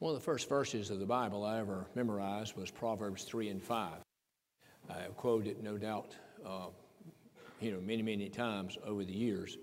[0.00, 3.62] One of the first verses of the Bible I ever memorized was Proverbs 3 and
[3.62, 3.98] 5.
[4.88, 6.68] I have quoted it, no doubt, uh,
[7.60, 9.58] you know, many, many times over the years.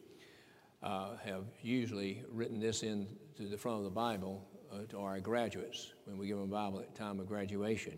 [0.83, 5.93] Uh, have usually written this into the front of the Bible uh, to our graduates
[6.05, 7.97] when we give them a Bible at time of graduation.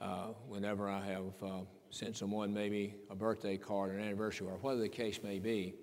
[0.00, 4.58] Uh, whenever I have uh, sent someone maybe a birthday card or an anniversary or
[4.58, 5.74] whatever the case may be,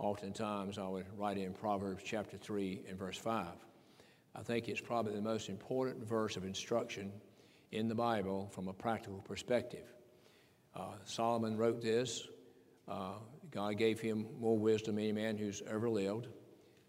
[0.00, 3.46] oftentimes I would write in Proverbs chapter 3 and verse 5.
[4.38, 7.10] I think it's probably the most important verse of instruction
[7.72, 9.92] in the Bible from a practical perspective.
[10.76, 12.28] Uh, Solomon wrote this.
[12.86, 13.14] Uh,
[13.50, 16.28] God gave him more wisdom than any man who's ever lived.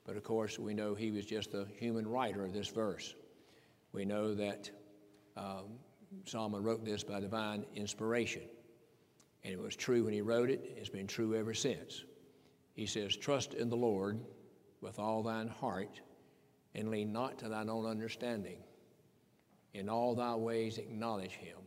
[0.05, 3.15] But of course, we know he was just the human writer of this verse.
[3.93, 4.69] We know that
[5.35, 5.79] um,
[6.25, 8.43] Solomon wrote this by divine inspiration.
[9.43, 12.03] And it was true when he wrote it, it's been true ever since.
[12.73, 14.19] He says, Trust in the Lord
[14.81, 15.99] with all thine heart
[16.75, 18.57] and lean not to thine own understanding.
[19.73, 21.57] In all thy ways acknowledge him,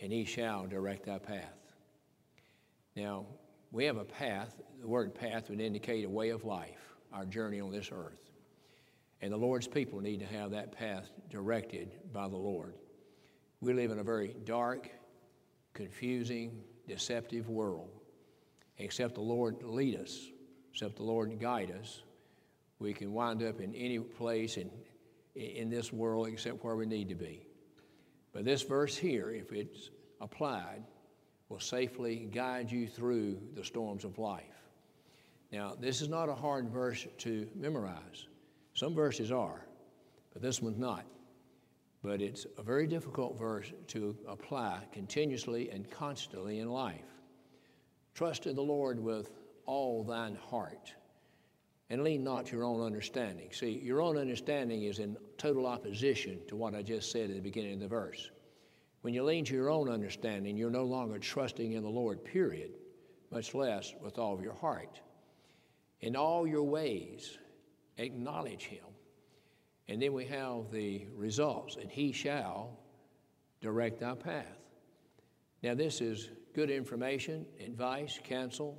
[0.00, 1.58] and he shall direct thy path.
[2.96, 3.26] Now,
[3.72, 4.54] we have a path.
[4.80, 8.30] The word path would indicate a way of life, our journey on this earth.
[9.22, 12.74] And the Lord's people need to have that path directed by the Lord.
[13.60, 14.90] We live in a very dark,
[15.74, 17.90] confusing, deceptive world.
[18.78, 20.26] Except the Lord lead us,
[20.72, 22.02] except the Lord guide us,
[22.80, 24.70] we can wind up in any place in,
[25.36, 27.46] in this world except where we need to be.
[28.32, 30.82] But this verse here, if it's applied,
[31.48, 34.44] will safely guide you through the storms of life.
[35.52, 38.26] Now, this is not a hard verse to memorize.
[38.74, 39.66] Some verses are,
[40.32, 41.04] but this one's not.
[42.02, 47.04] But it's a very difficult verse to apply continuously and constantly in life.
[48.14, 49.32] Trust in the Lord with
[49.66, 50.94] all thine heart
[51.90, 53.50] and lean not to your own understanding.
[53.52, 57.42] See, your own understanding is in total opposition to what I just said at the
[57.42, 58.30] beginning of the verse.
[59.02, 62.70] When you lean to your own understanding, you're no longer trusting in the Lord, period,
[63.32, 65.00] much less with all of your heart.
[66.00, 67.38] In all your ways,
[67.98, 68.84] acknowledge Him.
[69.88, 72.78] And then we have the results, and He shall
[73.60, 74.58] direct thy path.
[75.62, 78.78] Now, this is good information, advice, counsel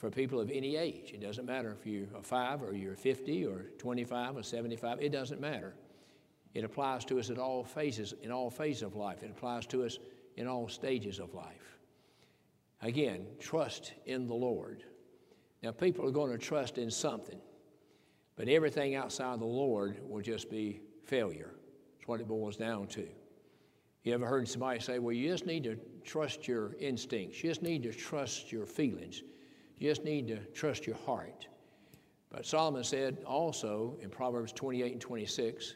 [0.00, 1.12] for people of any age.
[1.12, 5.12] It doesn't matter if you're a five or you're 50 or 25 or 75, it
[5.12, 5.74] doesn't matter.
[6.54, 9.22] It applies to us at all phases, in all phases of life.
[9.22, 9.98] It applies to us
[10.36, 11.76] in all stages of life.
[12.80, 14.84] Again, trust in the Lord.
[15.62, 17.38] Now, people are going to trust in something,
[18.36, 21.52] but everything outside the Lord will just be failure.
[21.98, 23.06] That's what it boils down to.
[24.02, 27.62] You ever heard somebody say, well, you just need to trust your instincts, you just
[27.62, 29.22] need to trust your feelings,
[29.80, 31.48] you just need to trust your heart.
[32.30, 35.74] But Solomon said also in Proverbs 28 and 26,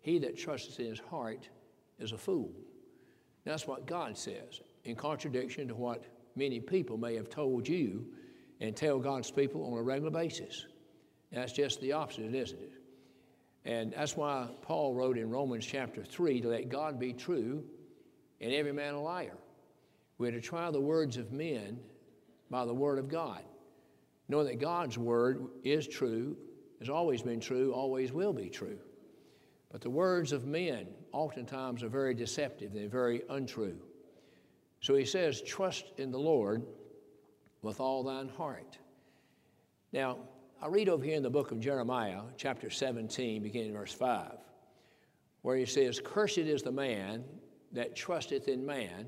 [0.00, 1.48] he that trusteth in his heart
[1.98, 2.50] is a fool.
[3.44, 6.02] That's what God says, in contradiction to what
[6.34, 8.06] many people may have told you
[8.60, 10.66] and tell God's people on a regular basis.
[11.30, 12.72] That's just the opposite, isn't it?
[13.66, 17.62] And that's why Paul wrote in Romans chapter 3 to let God be true
[18.40, 19.36] and every man a liar.
[20.16, 21.78] We're to try the words of men
[22.52, 23.42] by the Word of God,
[24.28, 26.36] knowing that God's Word is true,
[26.80, 28.78] has always been true, always will be true.
[29.72, 33.78] But the words of men oftentimes are very deceptive, they're very untrue.
[34.82, 36.62] So he says, Trust in the Lord
[37.62, 38.76] with all thine heart.
[39.92, 40.18] Now,
[40.60, 44.32] I read over here in the book of Jeremiah, chapter 17, beginning verse 5,
[45.40, 47.24] where he says, Cursed is the man
[47.72, 49.06] that trusteth in man,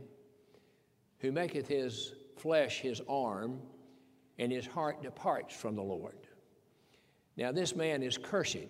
[1.18, 3.58] who maketh his flesh his arm,
[4.38, 6.28] and his heart departs from the Lord.
[7.38, 8.68] Now, this man is cursed.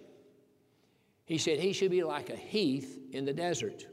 [1.24, 3.88] He said he should be like a heath in the desert.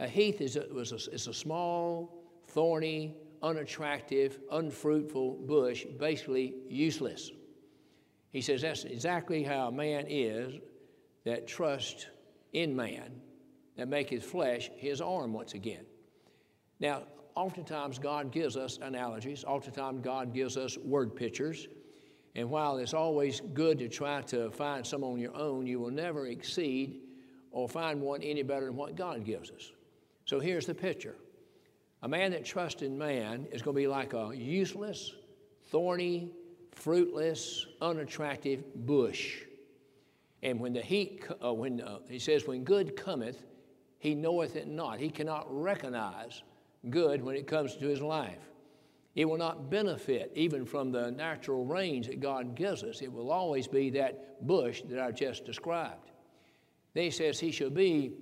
[0.00, 7.30] A heath is a, was a, is a small, thorny, unattractive, unfruitful bush, basically useless.
[8.32, 10.54] He says that's exactly how a man is
[11.24, 12.08] that trusts
[12.52, 13.20] in man,
[13.76, 15.86] that make his flesh his arm once again.
[16.80, 17.04] Now,
[17.36, 21.68] oftentimes God gives us analogies, oftentimes God gives us word pictures.
[22.34, 25.90] And while it's always good to try to find some on your own, you will
[25.90, 27.00] never exceed
[27.50, 29.72] or find one any better than what God gives us.
[30.24, 31.14] So here's the picture
[32.02, 35.12] a man that trusts in man is going to be like a useless,
[35.70, 36.30] thorny,
[36.72, 39.42] fruitless, unattractive bush.
[40.42, 43.42] And when the heat, uh, when uh, he says, when good cometh,
[43.98, 45.00] he knoweth it not.
[45.00, 46.42] He cannot recognize
[46.90, 48.50] good when it comes to his life.
[49.14, 53.00] It will not benefit even from the natural range that God gives us.
[53.00, 56.10] It will always be that bush that I just described.
[56.92, 58.12] Then he says, He shall be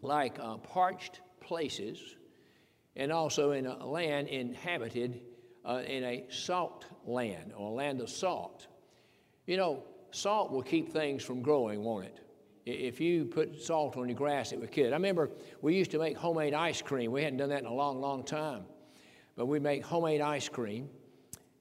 [0.00, 2.16] like uh, parched places
[2.94, 5.20] and also in a land inhabited
[5.64, 8.68] uh, in a salt land or a land of salt.
[9.46, 12.20] You know, salt will keep things from growing, won't it?
[12.68, 14.90] If you put salt on your grass, it would kill it.
[14.90, 15.30] I remember
[15.62, 17.10] we used to make homemade ice cream.
[17.10, 18.64] We hadn't done that in a long, long time.
[19.36, 20.90] But we'd make homemade ice cream,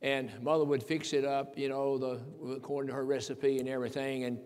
[0.02, 2.20] and mother would fix it up, you know, the,
[2.56, 4.26] according to her recipe and everything.
[4.26, 4.38] And,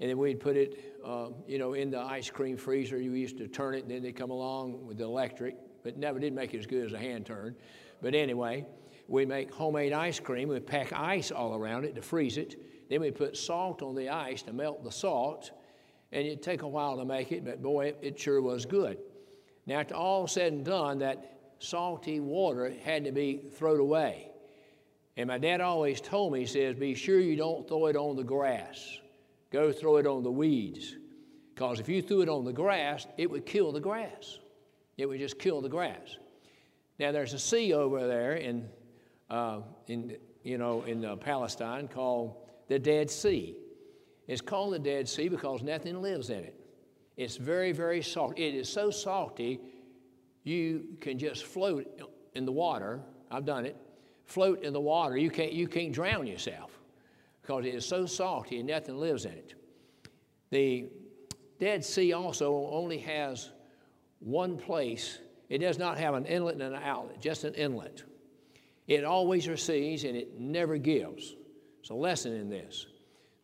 [0.00, 2.98] and then we'd put it, uh, you know, in the ice cream freezer.
[2.98, 6.18] You used to turn it, and then they'd come along with the electric, but never
[6.18, 7.56] did make it as good as a hand turn.
[8.00, 8.64] But anyway,
[9.06, 10.48] we make homemade ice cream.
[10.48, 12.88] We pack ice all around it to freeze it.
[12.88, 15.50] Then we put salt on the ice to melt the salt.
[16.12, 18.98] And it'd take a while to make it, but boy, it, sure was good.
[19.66, 24.30] Now, after all said and done, that salty water had to be thrown away.
[25.16, 28.16] And my dad always told me, he says, be sure you don't throw it on
[28.16, 29.00] the grass.
[29.50, 30.94] Go throw it on the weeds.
[31.54, 34.38] Because if you threw it on the grass, it would kill the grass.
[34.98, 36.18] It would just kill the grass.
[36.98, 38.68] Now, there's a sea over there in,
[39.30, 42.36] uh, in, you know, in uh, Palestine called
[42.68, 43.56] the Dead Sea.
[44.26, 46.58] It's called the Dead Sea because nothing lives in it.
[47.16, 48.46] It's very, very salty.
[48.46, 49.60] It is so salty,
[50.42, 51.86] you can just float
[52.34, 53.00] in the water.
[53.30, 53.76] I've done it.
[54.26, 55.16] Float in the water.
[55.16, 56.78] You can't, you can't drown yourself
[57.42, 59.54] because it is so salty and nothing lives in it.
[60.50, 60.88] The
[61.58, 63.50] Dead Sea also only has
[64.18, 65.18] one place.
[65.48, 68.02] It does not have an inlet and an outlet, just an inlet.
[68.86, 71.34] It always receives and it never gives.
[71.80, 72.86] It's a lesson in this.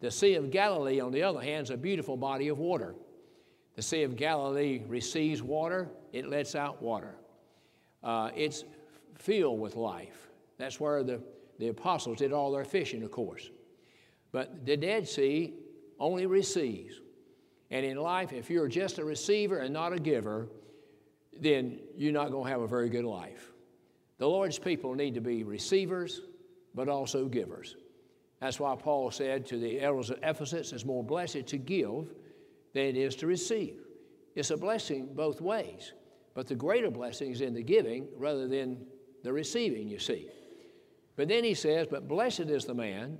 [0.03, 2.97] The Sea of Galilee, on the other hand, is a beautiful body of water.
[3.77, 7.15] The Sea of Galilee receives water, it lets out water.
[8.03, 8.65] Uh, it's
[9.15, 10.29] filled with life.
[10.59, 11.23] That's where the,
[11.61, 13.51] the apostles did all their fishing, of course.
[14.33, 15.55] But the Dead Sea
[16.01, 17.01] only receives.
[17.71, 20.49] And in life, if you're just a receiver and not a giver,
[21.39, 23.53] then you're not going to have a very good life.
[24.19, 26.23] The Lord's people need to be receivers,
[26.75, 27.77] but also givers.
[28.43, 32.09] That's why Paul said to the elders of Ephesus, it's more blessed to give
[32.75, 33.77] than it is to receive.
[34.35, 35.93] It's a blessing both ways,
[36.35, 38.85] but the greater blessing is in the giving rather than
[39.23, 40.29] the receiving, you see.
[41.15, 43.17] But then he says, But blessed is the man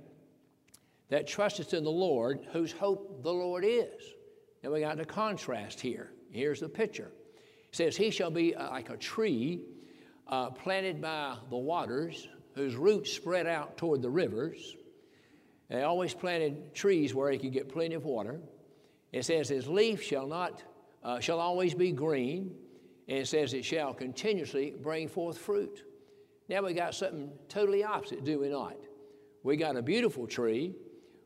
[1.07, 4.01] that trusteth in the Lord, whose hope the Lord is.
[4.61, 6.11] Now we got the contrast here.
[6.31, 7.13] Here's the picture.
[7.69, 9.61] It says, He shall be uh, like a tree
[10.27, 14.75] uh, planted by the waters, whose roots spread out toward the rivers.
[15.73, 18.39] They always planted trees where he could get plenty of water.
[19.11, 20.61] It says, His leaf shall not
[21.03, 22.53] uh, shall always be green,
[23.07, 25.83] and it says it shall continuously bring forth fruit.
[26.47, 28.77] Now we got something totally opposite, do we not?
[29.41, 30.75] We got a beautiful tree,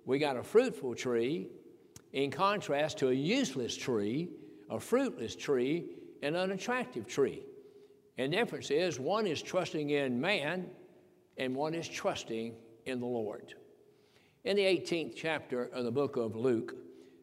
[0.05, 1.49] we got a fruitful tree,
[2.13, 4.29] in contrast to a useless tree,
[4.69, 5.89] a fruitless tree,
[6.23, 7.43] an unattractive tree.
[8.17, 10.67] And the difference is one is trusting in man,
[11.37, 12.55] and one is trusting
[12.85, 13.53] in the Lord.
[14.47, 16.73] In the 18th chapter of the book of Luke,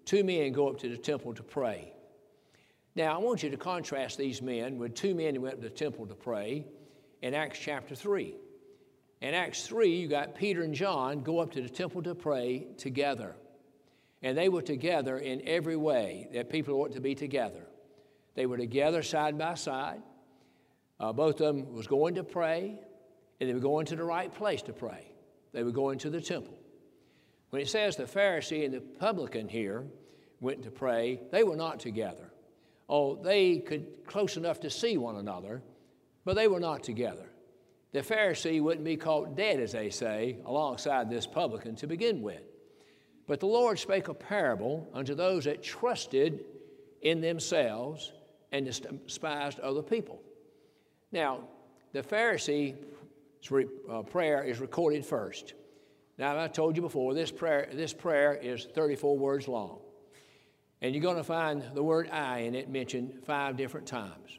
[0.05, 1.91] two men go up to the temple to pray.
[2.95, 5.75] Now, I want you to contrast these men with two men who went to the
[5.75, 6.67] temple to pray
[7.23, 8.35] in Acts chapter 3.
[9.23, 12.67] In Acts 3, you got Peter and John go up to the temple to pray
[12.77, 13.35] together.
[14.23, 17.65] And they were together in every way that people ought to be together.
[18.35, 20.03] They were together side by side.
[21.01, 22.79] Uh, both of them was going to pray,
[23.41, 25.11] and they were going to the right place to pray.
[25.55, 26.59] They were going to the temple.
[27.55, 29.85] When it says the Pharisee and the publican here
[30.41, 32.33] went to pray, they were not together.
[32.89, 35.63] Oh, they could close enough to see one another,
[36.25, 37.31] but they were not together.
[37.93, 42.43] The Pharisee wouldn't be caught dead, as they say, alongside this publican to begin with.
[43.29, 46.45] But the Lord spake a parable unto those that trusted
[47.03, 48.11] in themselves
[48.51, 50.21] and despised other people.
[51.13, 51.45] Now,
[51.93, 52.75] the Pharisee's
[53.49, 55.55] uh, prayer is recorded first.
[56.17, 59.81] Now, I told you before, this prayer, this prayer is 34 words long.
[60.81, 64.39] And you're going to find the word I in it mentioned five different times.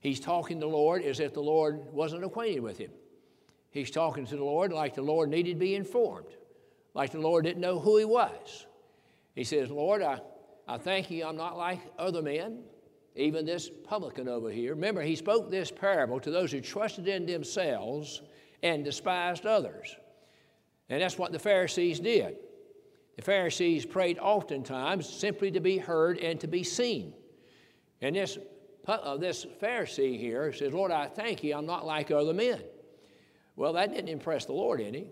[0.00, 2.92] He's talking to the Lord as if the Lord wasn't acquainted with him.
[3.70, 6.28] He's talking to the Lord like the Lord needed to be informed,
[6.94, 8.66] like the Lord didn't know who he was.
[9.34, 10.20] He says, Lord, I,
[10.66, 12.60] I thank you I'm not like other men,
[13.16, 14.74] even this publican over here.
[14.74, 18.22] Remember, he spoke this parable to those who trusted in themselves
[18.62, 19.94] and despised others.
[20.88, 22.36] And that's what the Pharisees did.
[23.16, 27.14] The Pharisees prayed oftentimes simply to be heard and to be seen.
[28.00, 28.38] And this,
[28.86, 32.60] uh, this Pharisee here says, Lord, I thank you, I'm not like other men.
[33.56, 35.08] Well, that didn't impress the Lord any.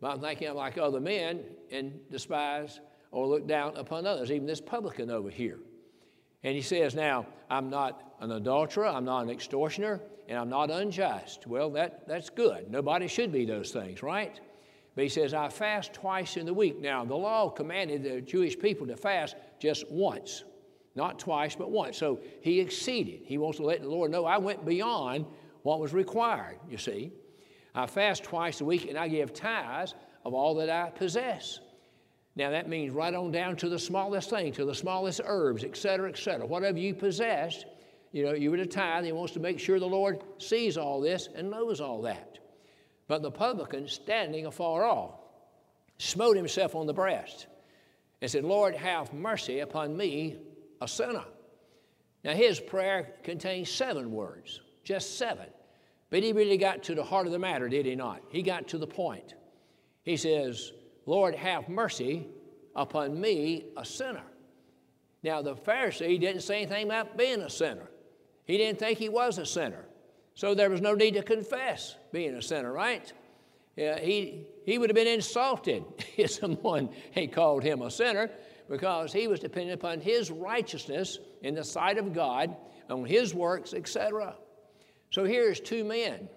[0.00, 4.46] But I'm thinking I'm like other men and despise or look down upon others, even
[4.46, 5.58] this publican over here.
[6.42, 10.70] And he says, Now, I'm not an adulterer, I'm not an extortioner, and I'm not
[10.70, 11.46] unjust.
[11.46, 12.70] Well, that, that's good.
[12.70, 14.38] Nobody should be those things, right?
[14.96, 16.80] But he says, I fast twice in the week.
[16.80, 20.42] Now, the law commanded the Jewish people to fast just once,
[20.94, 21.98] not twice, but once.
[21.98, 23.20] So he exceeded.
[23.24, 25.26] He wants to let the Lord know I went beyond
[25.62, 27.12] what was required, you see.
[27.74, 31.60] I fast twice a week and I give tithes of all that I possess.
[32.34, 35.76] Now, that means right on down to the smallest thing, to the smallest herbs, et
[35.76, 36.46] cetera, et cetera.
[36.46, 37.64] Whatever you possess,
[38.12, 39.04] you know, you were to tithe.
[39.04, 42.38] He wants to make sure the Lord sees all this and knows all that.
[43.08, 45.14] But the publican, standing afar off,
[45.98, 47.46] smote himself on the breast
[48.20, 50.36] and said, Lord, have mercy upon me,
[50.80, 51.24] a sinner.
[52.24, 55.46] Now, his prayer contains seven words, just seven.
[56.10, 58.22] But he really got to the heart of the matter, did he not?
[58.30, 59.34] He got to the point.
[60.02, 60.72] He says,
[61.04, 62.26] Lord, have mercy
[62.74, 64.22] upon me, a sinner.
[65.22, 67.88] Now, the Pharisee didn't say anything about being a sinner.
[68.44, 69.84] He didn't think he was a sinner.
[70.36, 73.10] So there was no need to confess being a sinner, right?
[73.74, 75.82] Yeah, he, he would have been insulted
[76.16, 78.30] if someone had called him a sinner
[78.68, 82.54] because he was dependent upon his righteousness in the sight of God,
[82.90, 84.34] on his works, etc.
[85.10, 86.28] So here's two men,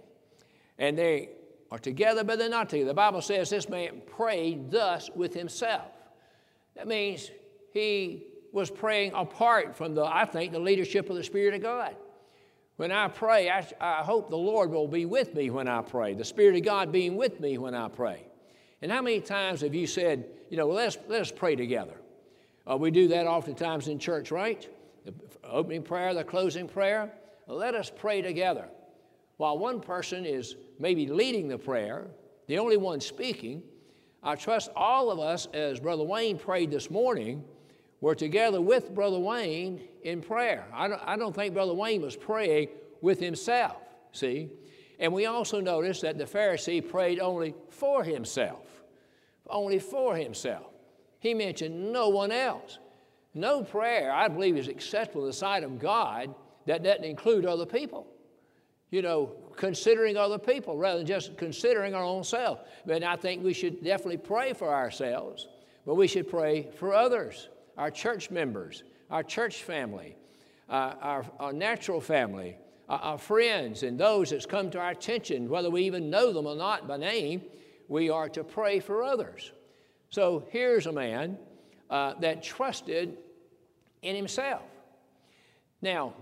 [0.78, 1.32] and they
[1.70, 2.88] are together, but they're not together.
[2.88, 5.92] The Bible says this man prayed thus with himself.
[6.76, 7.30] That means
[7.74, 11.96] he was praying apart from the, I think, the leadership of the Spirit of God.
[12.80, 16.14] When I pray, I, I hope the Lord will be with me when I pray,
[16.14, 18.26] the Spirit of God being with me when I pray.
[18.82, 21.96] And how many times have you said, you know, let's, let us pray together?
[22.66, 24.66] Uh, we do that oftentimes in church, right?
[25.04, 27.12] The opening prayer, the closing prayer.
[27.48, 28.70] Let us pray together.
[29.36, 32.08] While one person is maybe leading the prayer,
[32.48, 33.62] the only one speaking,
[34.24, 37.44] I trust all of us, as Brother Wayne prayed this morning,
[38.02, 40.66] were together with Brother Wayne in prayer.
[40.74, 42.70] I don't, I don't think Brother Wayne was praying
[43.02, 43.78] with himself,
[44.12, 44.50] see?
[45.00, 48.66] And we also notice that the Pharisee prayed only for himself,
[49.50, 50.66] only for himself.
[51.20, 52.80] He mentioned no one else.
[53.34, 56.34] No prayer, I believe, is acceptable in the sight of God
[56.66, 58.08] that doesn't include other people.
[58.92, 62.62] You know, considering other people rather than just considering our own self.
[62.86, 65.48] But I think we should definitely pray for ourselves,
[65.86, 70.18] but we should pray for others our church members, our church family,
[70.70, 72.58] uh, our, our, natural family,
[72.90, 76.46] our, our friends, and those that's come to our attention, whether we even know them
[76.46, 77.42] or not by name,
[77.88, 79.54] we are to pray for others.
[80.10, 81.38] So here's a man
[81.90, 83.18] uh, that trusted
[84.02, 84.64] in himself.
[85.82, 86.14] Now,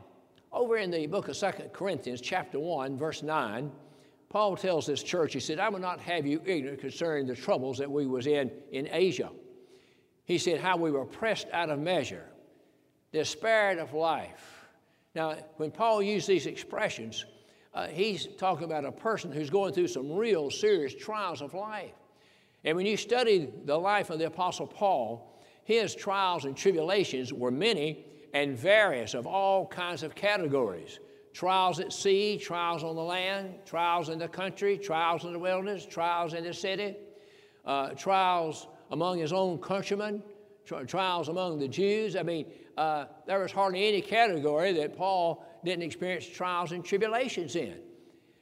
[0.53, 3.71] over in the book of Second Corinthians, chapter 1, verse 9,
[4.29, 7.79] Paul tells this church, he said, I will not have you ignorant concerning the troubles
[7.79, 9.31] that we was in in Asia
[10.27, 12.25] he said how we were pressed out of measure,
[13.13, 14.67] despaired of life.
[15.15, 17.25] Now, when Paul used these expressions,
[17.73, 21.93] uh, he's talking about a person who's going through some real serious trials of life.
[22.65, 27.51] And when you study the life of the Apostle Paul, his trials and tribulations were
[27.51, 30.99] many and various of all kinds of categories
[31.33, 35.85] trials at sea, trials on the land, trials in the country, trials in the wilderness,
[35.85, 36.95] trials in the city,
[37.63, 40.23] uh, trials among his own countrymen,
[40.87, 42.15] trials among the Jews.
[42.15, 42.45] I mean,
[42.77, 47.79] uh, there was hardly any category that Paul didn't experience trials and tribulations in.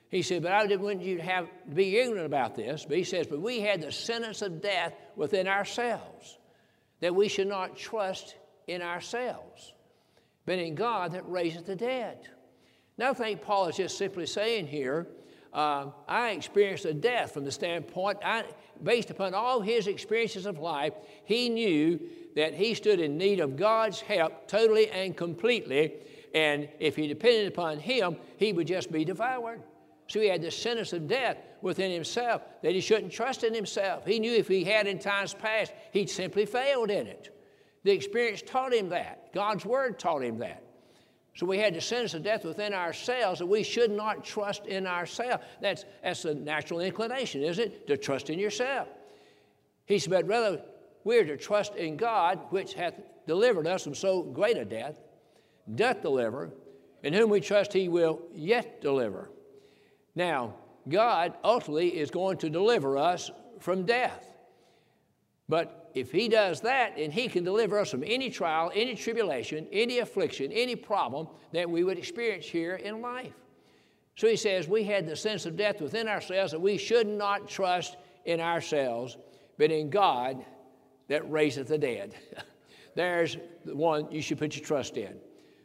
[0.10, 2.86] He said, but I didn't want you to have to be ignorant about this.
[2.88, 6.38] But he says, but we had the sentence of death within ourselves,
[7.02, 8.36] that we should not trust
[8.68, 9.74] in ourselves,
[10.46, 12.28] but in God that raiseth the dead.
[12.98, 15.08] Now, I think Paul is just simply saying here,
[15.56, 18.44] uh, I experienced a death from the standpoint, I,
[18.84, 20.94] based upon all his experiences of life,
[21.24, 21.98] he knew
[22.36, 25.94] that he stood in need of God's help totally and completely.
[26.34, 29.62] And if he depended upon him, he would just be devoured.
[30.08, 34.06] So he had the sentence of death within himself that he shouldn't trust in himself.
[34.06, 37.34] He knew if he had in times past, he'd simply failed in it.
[37.84, 39.32] The experience taught him that.
[39.34, 40.65] God's word taught him that.
[41.36, 44.88] So we had the sentence of death within ourselves that we should not trust in
[44.88, 45.44] ourselves.
[45.62, 47.86] That's, that's a natural inclination, is it?
[47.88, 48.88] To trust in yourself.
[49.86, 50.62] He said, but rather
[51.04, 52.96] we're to trust in God, which hath
[53.28, 54.98] delivered us from so great a death,
[55.76, 56.52] doth deliver,
[57.04, 59.30] in whom we trust he will yet deliver.
[60.16, 60.56] Now,
[60.88, 64.35] God ultimately is going to deliver us from death.
[65.48, 69.68] But if He does that, and He can deliver us from any trial, any tribulation,
[69.72, 73.34] any affliction, any problem that we would experience here in life.
[74.16, 77.48] So He says, We had the sense of death within ourselves that we should not
[77.48, 79.18] trust in ourselves,
[79.58, 80.44] but in God
[81.08, 82.16] that raiseth the dead.
[82.96, 85.18] There's the one you should put your trust in.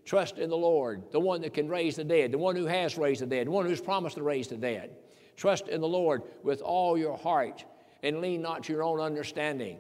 [0.05, 2.99] Trust in the Lord, the one that can raise the dead, the one who has
[2.99, 4.91] raised the dead, the one who's promised to raise the dead.
[5.37, 7.65] Trust in the Lord with all your heart
[8.03, 9.79] and lean not to your own understanding,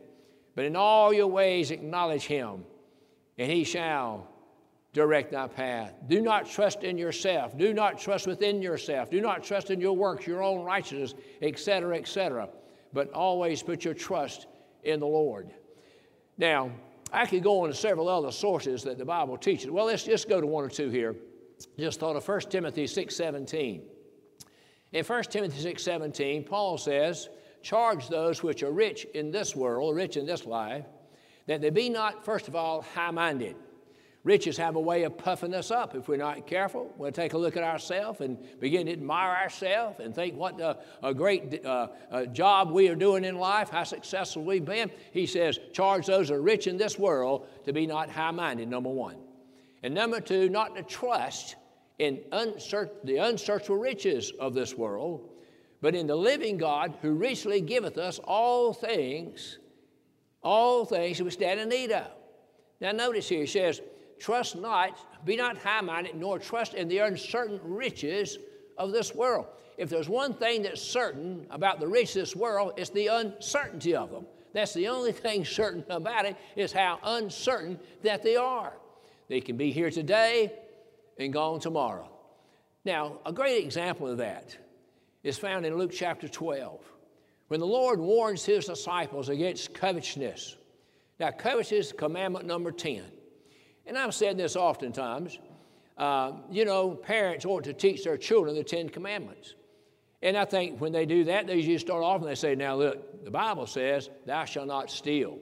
[0.54, 2.64] but in all your ways acknowledge him,
[3.38, 4.28] and he shall
[4.92, 5.94] direct thy path.
[6.08, 7.56] Do not trust in yourself.
[7.56, 9.10] Do not trust within yourself.
[9.10, 12.48] Do not trust in your works, your own righteousness, etc., etc.
[12.92, 14.46] But always put your trust
[14.82, 15.50] in the Lord.
[16.38, 16.70] Now,
[17.12, 19.70] I could go on to several other sources that the Bible teaches.
[19.70, 21.16] Well, let's just go to one or two here.
[21.78, 23.80] Just thought of 1 Timothy 6.17.
[24.92, 27.28] In 1 Timothy 6.17, Paul says,
[27.62, 30.86] Charge those which are rich in this world, rich in this life,
[31.46, 33.56] that they be not, first of all, high-minded
[34.22, 36.92] Riches have a way of puffing us up if we're not careful.
[36.98, 40.76] We'll take a look at ourselves and begin to admire ourselves and think what a,
[41.02, 44.90] a great uh, a job we are doing in life, how successful we've been.
[45.12, 48.68] He says, charge those who are rich in this world to be not high minded,
[48.68, 49.16] number one.
[49.82, 51.56] And number two, not to trust
[51.98, 55.29] in unsearch- the unsearchable riches of this world,
[55.80, 59.58] but in the living God who richly giveth us all things,
[60.42, 62.08] all things that we stand in need of.
[62.80, 63.80] Now, notice here, he says,
[64.18, 68.38] Trust not, be not high minded, nor trust in the uncertain riches
[68.76, 69.46] of this world.
[69.78, 73.94] If there's one thing that's certain about the riches of this world, it's the uncertainty
[73.94, 74.26] of them.
[74.52, 78.74] That's the only thing certain about it, is how uncertain that they are.
[79.28, 80.52] They can be here today
[81.18, 82.10] and gone tomorrow.
[82.84, 84.56] Now, a great example of that
[85.22, 86.80] is found in Luke chapter 12,
[87.48, 90.56] when the Lord warns his disciples against covetousness.
[91.18, 93.02] Now, covetousness, is commandment number 10
[93.90, 95.40] and I've said this oftentimes,
[95.98, 99.54] uh, you know, parents ought to teach their children the Ten Commandments.
[100.22, 102.76] And I think when they do that, they usually start off and they say, now
[102.76, 105.38] look, the Bible says, thou shalt not steal.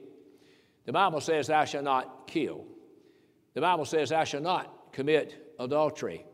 [0.85, 2.65] The Bible says, thou shalt not kill.
[3.53, 6.25] The Bible says, thou shalt not commit adultery.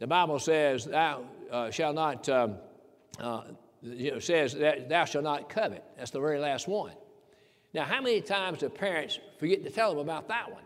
[0.00, 2.56] The Bible says, thou uh, shalt not, um,
[3.20, 3.42] uh,
[3.82, 5.84] you know, says that thou shalt not covet.
[5.96, 6.92] That's the very last one.
[7.74, 10.62] Now, how many times do parents forget to tell them about that one?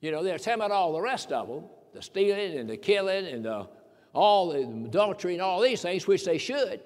[0.00, 3.26] You know, they're telling about all the rest of them, the stealing and the killing
[3.26, 3.66] and the,
[4.12, 6.80] all the adultery and all these things, which they should.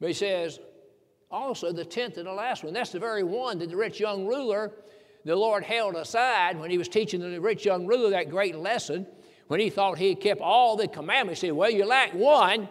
[0.00, 0.58] But he says,
[1.30, 4.26] also the tenth and the last one, that's the very one that the rich young
[4.26, 4.72] ruler,
[5.24, 9.06] the Lord held aside when he was teaching the rich young ruler that great lesson,
[9.46, 11.40] when he thought he had kept all the commandments.
[11.40, 12.68] He said, Well, you lack one.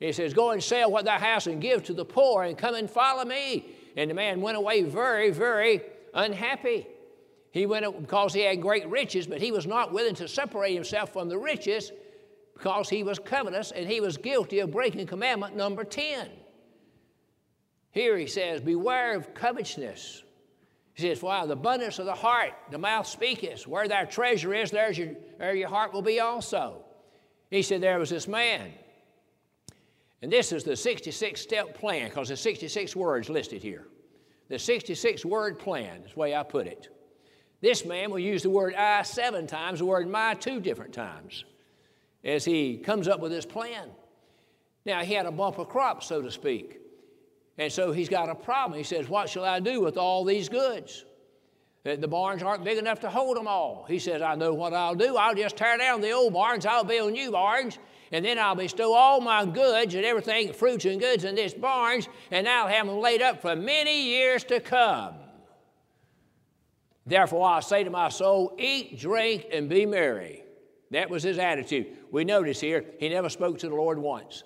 [0.00, 2.74] He says, Go and sell what thou hast and give to the poor and come
[2.74, 3.66] and follow me.
[3.96, 5.82] And the man went away very, very
[6.14, 6.86] unhappy.
[7.52, 11.12] He went because he had great riches, but he was not willing to separate himself
[11.12, 11.92] from the riches
[12.54, 16.28] because he was covetous and he was guilty of breaking commandment number 10.
[17.90, 20.22] Here he says, Beware of covetousness.
[20.94, 23.66] He says, For the abundance of the heart, the mouth speaketh.
[23.66, 26.84] Where thy treasure is, there's your, there your heart will be also.
[27.50, 28.72] He said, There was this man.
[30.22, 33.86] And this is the 66 step plan because there's 66 words listed here.
[34.48, 36.88] The 66 word plan is the way I put it.
[37.60, 41.44] This man will use the word I seven times, the word my two different times
[42.24, 43.88] as he comes up with his plan.
[44.84, 46.78] Now, he had a bumper crop, so to speak.
[47.58, 48.78] And so he's got a problem.
[48.78, 51.04] He says, What shall I do with all these goods?
[51.84, 53.84] Uh, the barns aren't big enough to hold them all.
[53.88, 55.16] He says, I know what I'll do.
[55.16, 57.78] I'll just tear down the old barns, I'll build new barns,
[58.12, 62.08] and then I'll bestow all my goods and everything, fruits and goods in this barns,
[62.30, 65.14] and I'll have them laid up for many years to come.
[67.06, 70.44] Therefore, I say to my soul, Eat, drink, and be merry.
[70.90, 71.86] That was his attitude.
[72.10, 74.42] We notice here, he never spoke to the Lord once.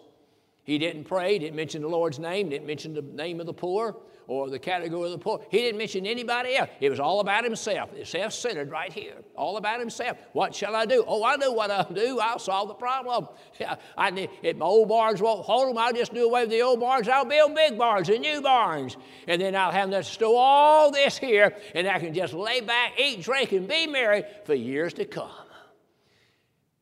[0.63, 3.97] He didn't pray, didn't mention the Lord's name, didn't mention the name of the poor
[4.27, 5.41] or the category of the poor.
[5.51, 6.71] He didn't mention anybody else.
[6.81, 7.91] It was all about himself.
[7.95, 9.17] It's self centered right here.
[9.37, 10.19] All about himself.
[10.33, 11.05] What shall I do?
[11.07, 12.19] Oh, I know what I'll do.
[12.21, 13.29] I'll solve the problem.
[13.61, 16.63] Yeah, I if my old barns won't hold them, I'll just do away with the
[16.63, 17.09] old barns.
[17.09, 18.97] I'll build big barns and new barns.
[19.29, 22.99] And then I'll have them store all this here, and I can just lay back,
[22.99, 25.31] eat, drink, and be merry for years to come.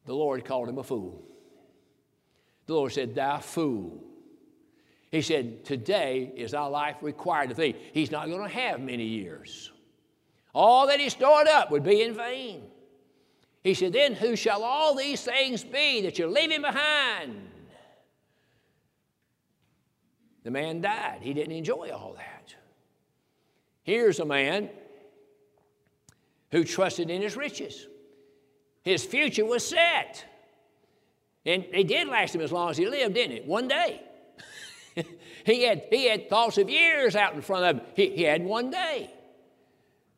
[0.07, 1.23] The Lord called him a fool.
[2.67, 4.03] The Lord said, Thou fool.
[5.13, 7.77] He said, Today is thy life required of thee.
[7.93, 9.71] He's not going to have many years.
[10.55, 12.65] All that he stored up would be in vain.
[13.63, 17.49] He said, Then who shall all these things be that you're leaving behind?
[20.45, 21.19] The man died.
[21.21, 22.55] He didn't enjoy all that.
[23.83, 24.71] Here's a man
[26.51, 27.87] who trusted in his riches.
[28.83, 30.25] His future was set.
[31.45, 33.47] And it did last him as long as he lived, didn't it?
[33.47, 34.03] One day.
[35.45, 37.87] he, had, he had thoughts of years out in front of him.
[37.95, 39.11] He, he had one day.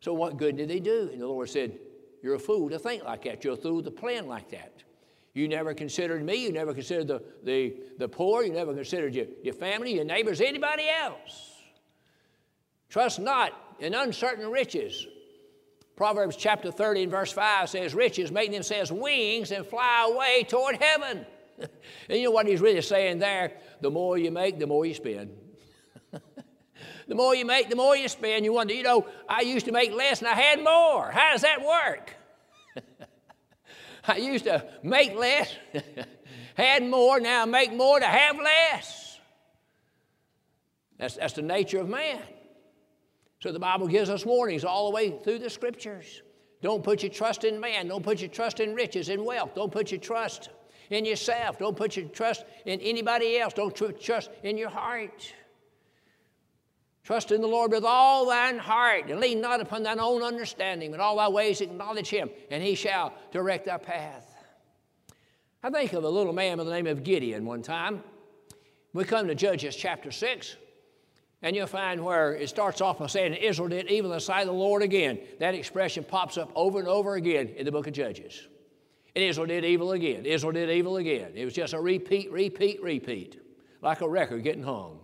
[0.01, 1.09] So, what good did they do?
[1.13, 1.79] And the Lord said,
[2.23, 3.45] You're a fool to think like that.
[3.45, 4.83] You're a fool to plan like that.
[5.33, 6.37] You never considered me.
[6.37, 8.45] You never considered the, the, the poor.
[8.45, 11.53] You never considered your, your family, your neighbors, anybody else.
[12.89, 15.07] Trust not in uncertain riches.
[15.97, 20.77] Proverbs chapter 30 and verse 5 says, Riches make themselves wings and fly away toward
[20.77, 21.27] heaven.
[22.09, 23.53] and you know what he's really saying there?
[23.81, 25.31] The more you make, the more you spend.
[27.09, 28.45] the more you make, the more you spend.
[28.45, 31.11] You wonder, you know, I used to make less and I had more.
[31.11, 32.15] How does that work?
[34.07, 35.55] I used to make less,
[36.55, 39.19] had more, now I make more to have less.
[40.99, 42.21] That's, that's the nature of man.
[43.41, 46.23] So the Bible gives us warnings all the way through the scriptures.
[46.63, 47.89] Don't put your trust in man.
[47.89, 49.55] Don't put your trust in riches and wealth.
[49.55, 50.49] Don't put your trust
[50.91, 51.59] in yourself.
[51.59, 53.55] Don't put your trust in anybody else.
[53.55, 55.33] Don't trust in your heart.
[57.05, 60.91] Trust in the Lord with all thine heart, and lean not upon thine own understanding,
[60.91, 64.35] but all thy ways acknowledge him, and he shall direct thy path.
[65.63, 68.03] I think of a little man by the name of Gideon one time.
[68.95, 70.57] We come to Judges chapter 6,
[71.43, 74.43] and you'll find where it starts off by saying, Israel did evil in the sight
[74.43, 75.19] of the Lord again.
[75.41, 78.49] That expression pops up over and over again in the book of Judges.
[79.15, 80.27] And Israel did evil again.
[80.27, 81.33] Israel did evil again.
[81.35, 83.41] It was just a repeat, repeat, repeat,
[83.81, 84.99] like a record getting hung.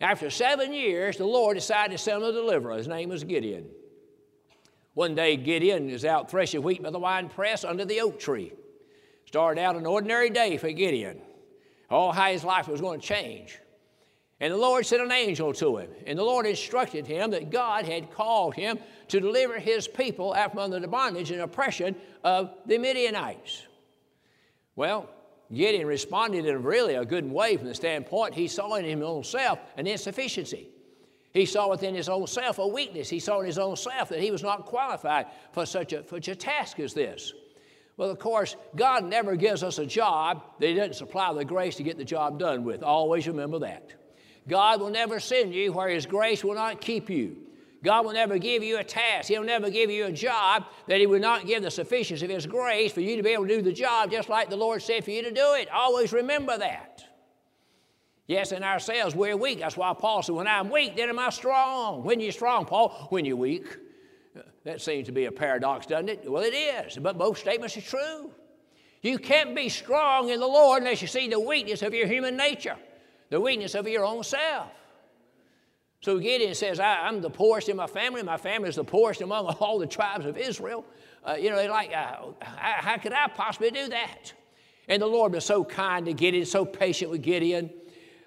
[0.00, 2.76] After seven years, the Lord decided to send a deliverer.
[2.76, 3.66] His name was Gideon.
[4.94, 8.52] One day, Gideon is out threshing wheat by the wine press under the oak tree.
[9.26, 11.20] Started out an ordinary day for Gideon.
[11.90, 13.58] All how his life was going to change.
[14.40, 15.90] And the Lord sent an angel to him.
[16.06, 20.52] And the Lord instructed him that God had called him to deliver his people out
[20.52, 23.66] from under the bondage and oppression of the Midianites.
[24.76, 25.08] Well,
[25.52, 29.24] Gideon responded in really a good way from the standpoint he saw in his own
[29.24, 30.68] self an insufficiency.
[31.32, 33.08] He saw within his own self a weakness.
[33.08, 36.16] He saw in his own self that he was not qualified for such a, for
[36.16, 37.32] such a task as this.
[37.98, 41.74] Well, of course, God never gives us a job that He doesn't supply the grace
[41.76, 42.84] to get the job done with.
[42.84, 43.92] Always remember that.
[44.46, 47.36] God will never send you where His grace will not keep you.
[47.84, 49.28] God will never give you a task.
[49.28, 52.46] He'll never give you a job that He will not give the sufficiency of His
[52.46, 55.04] grace for you to be able to do the job just like the Lord said
[55.04, 55.68] for you to do it.
[55.70, 57.04] Always remember that.
[58.26, 59.60] Yes, in ourselves, we're weak.
[59.60, 62.02] That's why Paul said, When I'm weak, then am I strong.
[62.02, 63.76] When you're strong, Paul, when you're weak.
[64.64, 66.30] That seems to be a paradox, doesn't it?
[66.30, 68.30] Well, it is, but both statements are true.
[69.00, 72.36] You can't be strong in the Lord unless you see the weakness of your human
[72.36, 72.76] nature,
[73.30, 74.72] the weakness of your own self.
[76.00, 78.22] So Gideon says, I, am the poorest in my family.
[78.22, 80.84] My family is the poorest among all the tribes of Israel.
[81.26, 84.32] Uh, you know, they're like, uh, how could I possibly do that?
[84.86, 87.70] And the Lord was so kind to Gideon, so patient with Gideon.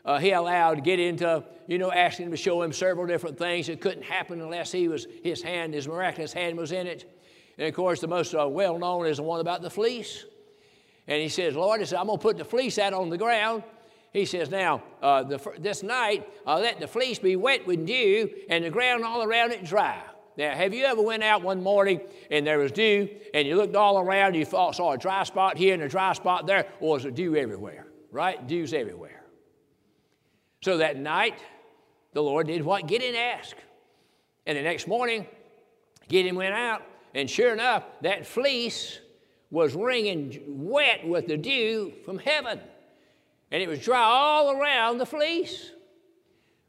[0.04, 3.68] Uh, he allowed Gideon to, you know, ask him to show him several different things
[3.68, 7.06] that couldn't happen unless he was, his hand, his miraculous hand was in it.
[7.58, 10.26] And of course, the most uh, well known is the one about the fleece.
[11.08, 13.18] And he says, Lord, he said, I'm going to put the fleece out on the
[13.18, 13.64] ground
[14.12, 18.30] he says, Now, uh, the, this night, uh, let the fleece be wet with dew
[18.50, 20.02] and the ground all around it dry.
[20.38, 23.76] Now, have you ever went out one morning and there was dew and you looked
[23.76, 27.04] all around, you saw a dry spot here and a dry spot there, or was
[27.04, 27.88] there dew everywhere?
[28.12, 28.46] Right?
[28.48, 29.24] Dew's everywhere.
[30.62, 31.40] So that night,
[32.14, 33.56] the Lord did what Gideon asked.
[34.46, 35.26] And the next morning,
[36.10, 39.00] Gideon went out, and sure enough, that fleece
[39.50, 42.60] was wringing wet with the dew from heaven
[43.52, 45.72] and it was dry all around the fleece.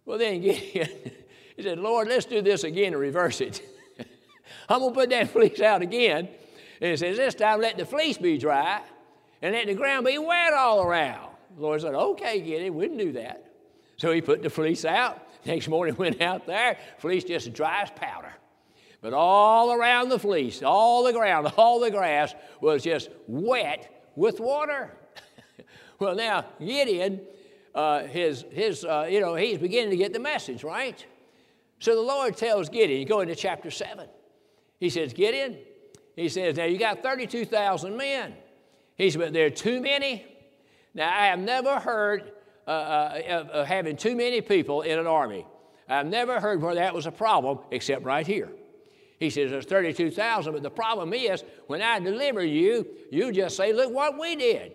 [0.05, 0.89] Well, then Gideon,
[1.57, 3.63] he said, Lord, let's do this again and reverse it.
[4.69, 6.29] I'm going to put that fleece out again.
[6.81, 8.83] And he says, This time let the fleece be dry
[9.41, 11.31] and let the ground be wet all around.
[11.55, 13.45] The Lord said, Okay, Gideon, we can do that.
[13.97, 15.29] So he put the fleece out.
[15.47, 18.33] Next morning, went out there, fleece just dry as powder.
[19.01, 24.39] But all around the fleece, all the ground, all the grass was just wet with
[24.39, 24.93] water.
[26.03, 27.21] Well, now, Gideon,
[27.77, 31.07] uh, his, his, uh, you know, he's beginning to get the message, right?
[31.79, 34.09] So the Lord tells Gideon, you go into chapter 7.
[34.81, 35.59] He says, Gideon,
[36.17, 38.35] he says, now you got 32,000 men.
[38.97, 40.27] He said, but there are too many.
[40.93, 42.33] Now, I have never heard
[42.67, 45.47] uh, uh, of, having too many people in an army.
[45.89, 48.51] I've never heard where that was a problem except right here.
[49.21, 53.73] He says, There's 32,000, but the problem is when I deliver you, you just say,
[53.73, 54.73] Look what we did.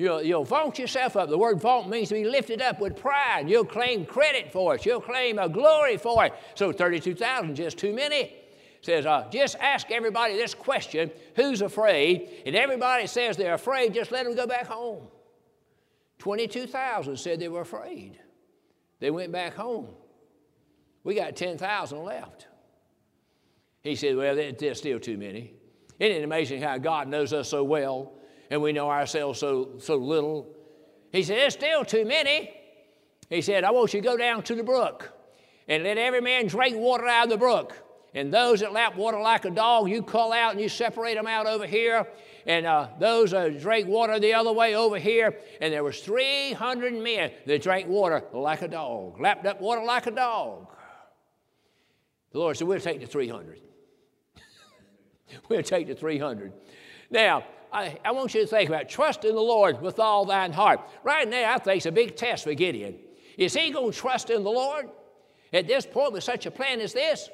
[0.00, 1.28] You'll, you'll vaunt yourself up.
[1.28, 3.50] The word vaunt means to be lifted up with pride.
[3.50, 4.86] You'll claim credit for it.
[4.86, 6.32] You'll claim a glory for it.
[6.54, 8.34] So 32,000 just too many.
[8.80, 12.42] Says, uh, just ask everybody this question who's afraid?
[12.46, 15.06] And everybody says they're afraid, just let them go back home.
[16.16, 18.18] 22,000 said they were afraid.
[19.00, 19.88] They went back home.
[21.04, 22.46] We got 10,000 left.
[23.82, 25.52] He said, Well, there's still too many.
[25.98, 28.14] Isn't it amazing how God knows us so well
[28.50, 30.48] and we know ourselves so, so little?
[31.12, 32.52] He said, There's still too many.
[33.28, 35.12] He said, I want you to go down to the brook
[35.68, 37.74] and let every man drink water out of the brook.
[38.12, 41.28] And those that lap water like a dog, you call out and you separate them
[41.28, 42.08] out over here.
[42.44, 45.38] And uh, those that drank water the other way over here.
[45.60, 50.08] And there was 300 men that drank water like a dog, lapped up water like
[50.08, 50.66] a dog.
[52.32, 53.60] The Lord said, We'll take the 300.
[55.48, 56.52] we'll take the 300.
[57.10, 60.52] Now, I, I, want you to think about trust in the Lord with all thine
[60.52, 60.80] heart.
[61.04, 62.96] Right now, I think it's a big test for Gideon.
[63.38, 64.88] Is he going to trust in the Lord
[65.52, 67.28] at this point with such a plan as this?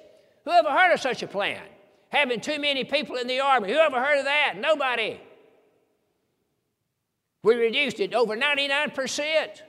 [0.44, 1.62] Who ever heard of such a plan?
[2.10, 3.72] Having too many people in the army.
[3.72, 4.54] Who ever heard of that?
[4.58, 5.20] Nobody.
[7.42, 9.62] We reduced it over 99%.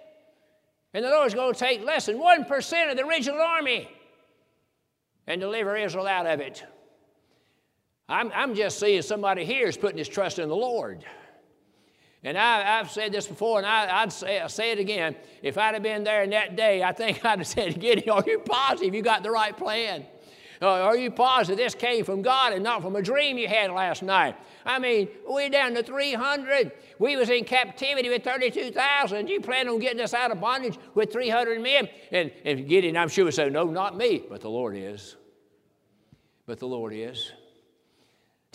[0.94, 3.90] And the Lord's going to take less than 1% of the original army
[5.28, 6.64] and deliver Israel out of it.
[8.10, 11.04] I'm, I'm just seeing somebody here is putting his trust in the Lord.
[12.24, 15.16] And I, have said this before, and I, would say, I'll say it again.
[15.44, 18.24] If I'd have been there in that day, I think I'd have said, Gideon, are
[18.26, 20.06] you positive you got the right plan?
[20.60, 23.70] Uh, are you positive this came from God and not from a dream you had
[23.72, 24.36] last night?
[24.66, 26.72] I mean, we're down to 300.
[26.98, 29.28] We was in captivity with 32,000.
[29.28, 31.88] You plan on getting us out of bondage with 300 men?
[32.12, 35.16] And, and Gideon, I'm sure, would say, no, not me, but the Lord is.
[36.48, 37.32] But the Lord is.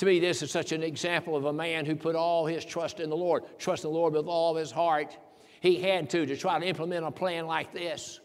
[0.02, 2.98] To me, this is such an example of a man who put all his trust
[2.98, 5.16] in the Lord, trust in the Lord with all his heart.
[5.60, 8.18] He had to to try to implement a plan like this.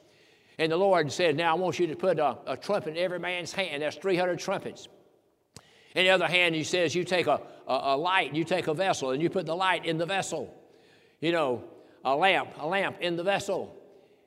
[0.57, 3.19] And the Lord said, Now I want you to put a, a trumpet in every
[3.19, 3.83] man's hand.
[3.83, 4.87] That's 300 trumpets.
[5.93, 8.73] In the other hand, he says, You take a, a, a light, you take a
[8.73, 10.51] vessel, and you put the light in the vessel.
[11.21, 11.63] You know,
[12.03, 13.76] a lamp, a lamp in the vessel.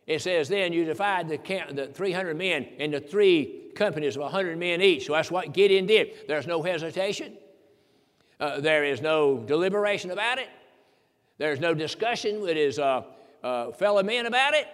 [0.06, 4.58] It says, Then you divide the, camp, the 300 men into three companies of 100
[4.58, 5.06] men each.
[5.06, 6.26] So that's what Gideon did.
[6.28, 7.36] There's no hesitation,
[8.38, 10.48] uh, there is no deliberation about it,
[11.38, 13.02] there's no discussion with his uh,
[13.42, 14.66] uh, fellow men about it.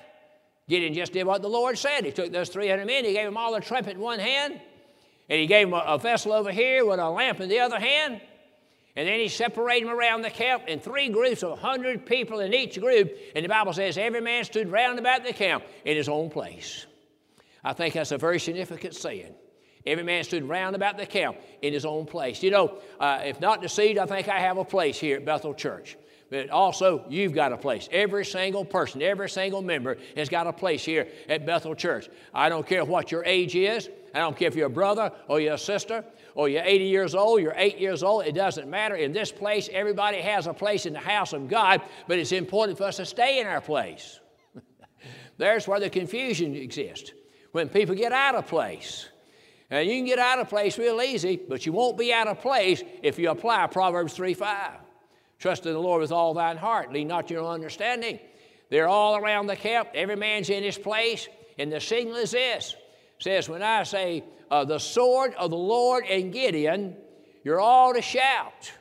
[0.68, 2.04] Gideon just did what the Lord said.
[2.04, 4.60] He took those 300 men, he gave them all a trumpet in one hand,
[5.28, 7.78] and he gave them a, a vessel over here with a lamp in the other
[7.78, 8.20] hand.
[8.96, 12.54] And then he separated them around the camp in three groups of 100 people in
[12.54, 13.14] each group.
[13.34, 16.86] And the Bible says every man stood round about the camp in his own place.
[17.62, 19.34] I think that's a very significant saying.
[19.84, 22.42] Every man stood round about the camp in his own place.
[22.42, 25.54] You know, uh, if not deceived, I think I have a place here at Bethel
[25.54, 25.96] Church
[26.30, 27.88] but also you've got a place.
[27.92, 32.08] Every single person, every single member has got a place here at Bethel Church.
[32.34, 33.88] I don't care what your age is.
[34.14, 37.14] I don't care if you're a brother or you're a sister or you're 80 years
[37.14, 38.26] old, you're 8 years old.
[38.26, 38.96] It doesn't matter.
[38.96, 42.78] In this place, everybody has a place in the house of God, but it's important
[42.78, 44.20] for us to stay in our place.
[45.38, 47.12] There's where the confusion exists.
[47.52, 49.08] When people get out of place.
[49.70, 52.40] And you can get out of place real easy, but you won't be out of
[52.40, 54.85] place if you apply Proverbs 3 5.
[55.38, 56.92] Trust in the Lord with all thine heart.
[56.92, 58.18] Lean not your understanding.
[58.70, 59.88] They're all around the camp.
[59.94, 61.28] Every man's in his place.
[61.58, 62.74] And the signal is this.
[63.18, 66.96] Says, when I say uh, the sword of the Lord and Gideon,
[67.44, 68.72] you're all to shout.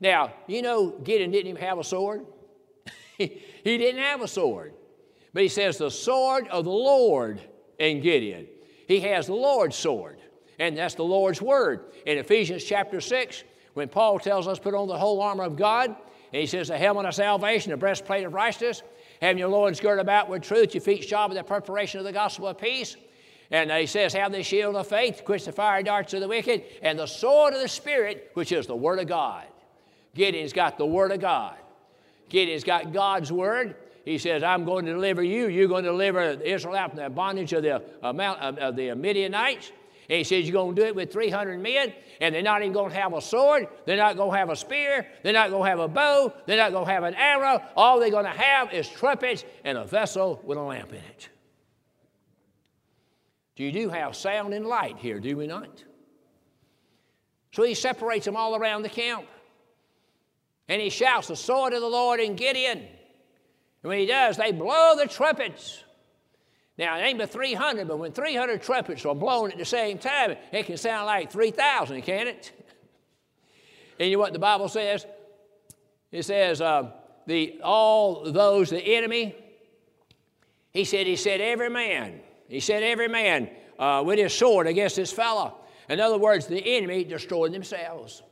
[0.00, 2.26] Now, you know Gideon didn't even have a sword.
[3.18, 4.74] he didn't have a sword.
[5.32, 7.40] But he says the sword of the Lord
[7.78, 8.46] and Gideon.
[8.86, 10.18] He has the Lord's sword.
[10.58, 11.92] And that's the Lord's word.
[12.06, 13.44] In Ephesians chapter 6,
[13.78, 15.88] when Paul tells us put on the whole armor of God,
[16.32, 18.82] and he says the helmet of salvation, the breastplate of righteousness,
[19.22, 22.12] having your loins girded about with truth, your feet shod with the preparation of the
[22.12, 22.96] gospel of peace.
[23.50, 26.64] And he says, have the shield of faith, quench the fiery darts of the wicked,
[26.82, 29.46] and the sword of the Spirit, which is the Word of God.
[30.14, 31.56] Gideon's got the Word of God.
[32.28, 33.76] Gideon's got God's Word.
[34.04, 35.48] He says, I'm going to deliver you.
[35.48, 39.70] You're going to deliver Israel out from the bondage of the, uh, of the Midianites.
[40.08, 42.72] And he says, You're going to do it with 300 men, and they're not even
[42.72, 43.68] going to have a sword.
[43.84, 45.06] They're not going to have a spear.
[45.22, 46.32] They're not going to have a bow.
[46.46, 47.62] They're not going to have an arrow.
[47.76, 51.28] All they're going to have is trumpets and a vessel with a lamp in it.
[53.56, 55.84] Do you do have sound and light here, do we not?
[57.52, 59.26] So he separates them all around the camp.
[60.68, 62.78] And he shouts, The sword of the Lord in Gideon.
[62.78, 62.88] And
[63.82, 65.82] when he does, they blow the trumpets.
[66.78, 70.36] Now, it ain't but 300, but when 300 trumpets are blown at the same time,
[70.52, 72.52] it can sound like 3,000, can it?
[73.98, 75.04] and you know what the Bible says?
[76.12, 76.92] It says, uh,
[77.26, 79.34] the, all those, the enemy,
[80.72, 84.94] he said, he said, every man, he said, every man uh, with his sword against
[84.94, 85.56] his fellow.
[85.88, 88.22] In other words, the enemy destroyed themselves.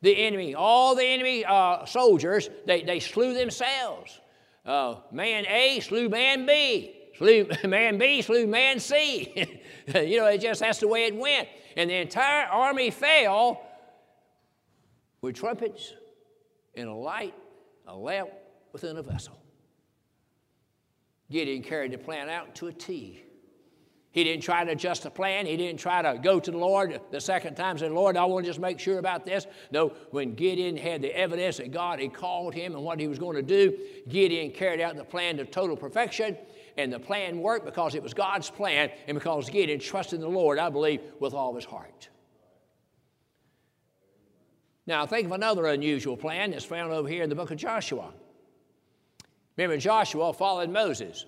[0.00, 4.20] The enemy, all the enemy uh, soldiers, they, they slew themselves.
[4.64, 7.03] Uh, man A slew man B.
[7.18, 9.32] Slew, man B slew man C.
[9.86, 11.48] you know, it just that's the way it went.
[11.76, 13.60] And the entire army fell
[15.20, 15.94] with trumpets
[16.74, 17.34] and a light,
[17.86, 18.30] a lamp
[18.72, 19.38] within a vessel.
[21.30, 23.24] Gideon carried the plan out to a T.
[24.14, 25.44] He didn't try to adjust the plan.
[25.44, 28.24] He didn't try to go to the Lord the second time and say, Lord, I
[28.26, 29.48] want to just make sure about this.
[29.72, 33.18] No, when Gideon had the evidence that God had called him and what he was
[33.18, 33.76] going to do,
[34.08, 36.36] Gideon carried out the plan to total perfection.
[36.76, 40.58] And the plan worked because it was God's plan and because Gideon trusted the Lord,
[40.58, 42.08] I believe, with all his heart.
[44.86, 48.12] Now, think of another unusual plan that's found over here in the book of Joshua.
[49.56, 51.26] Remember, Joshua followed Moses.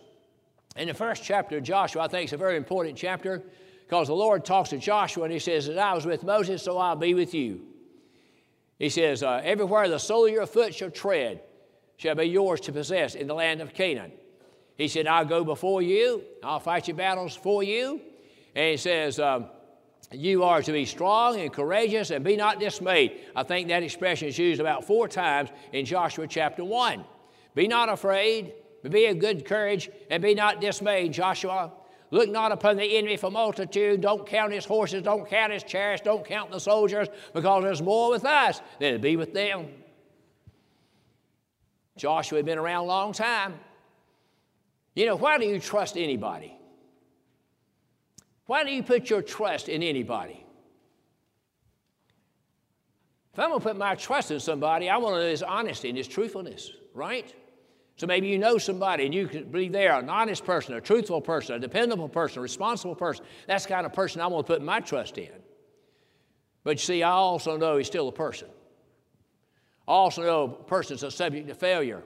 [0.76, 3.42] In the first chapter of Joshua, I think it's a very important chapter
[3.86, 6.76] because the Lord talks to Joshua and he says, As I was with Moses, so
[6.76, 7.62] I'll be with you.
[8.78, 11.40] He says, uh, Everywhere the sole of your foot shall tread
[11.96, 14.12] shall be yours to possess in the land of Canaan.
[14.76, 18.00] He said, I'll go before you, I'll fight your battles for you.
[18.54, 19.46] And he says, um,
[20.12, 23.20] You are to be strong and courageous and be not dismayed.
[23.34, 27.04] I think that expression is used about four times in Joshua chapter 1.
[27.54, 31.72] Be not afraid, but be of good courage and be not dismayed, Joshua.
[32.10, 34.00] Look not upon the enemy for multitude.
[34.00, 35.02] Don't count his horses.
[35.02, 36.02] Don't count his chariots.
[36.02, 39.66] Don't count the soldiers, because there's more with us than to be with them.
[41.96, 43.54] Joshua had been around a long time.
[44.96, 46.56] You know, why do you trust anybody?
[48.46, 50.42] Why do you put your trust in anybody?
[53.32, 55.90] If I'm going to put my trust in somebody, I want to know his honesty
[55.90, 57.32] and his truthfulness, right?
[57.96, 61.20] So maybe you know somebody and you believe they are an honest person, a truthful
[61.20, 63.26] person, a dependable person, a responsible person.
[63.46, 65.28] That's the kind of person I want to put my trust in.
[66.64, 68.48] But you see, I also know he's still a person.
[69.86, 72.02] I also know a person's a subject to failure.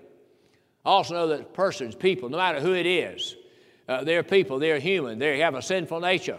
[0.84, 3.36] Also know that persons, people, no matter who it is,
[3.88, 6.38] uh, they're people, they're human, they have a sinful nature.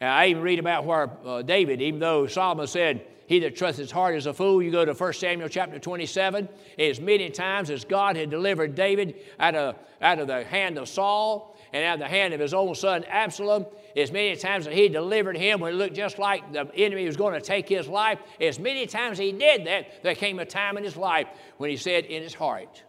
[0.00, 3.78] And I even read about where uh, David, even though Solomon said, he that trusts
[3.78, 4.60] his heart is a fool.
[4.60, 6.48] You go to 1 Samuel chapter 27.
[6.76, 10.88] As many times as God had delivered David out of, out of the hand of
[10.88, 14.74] Saul and out of the hand of his own son Absalom, as many times as
[14.74, 17.86] he delivered him when it looked just like the enemy was going to take his
[17.86, 21.70] life, as many times he did that, there came a time in his life when
[21.70, 22.82] he said in his heart,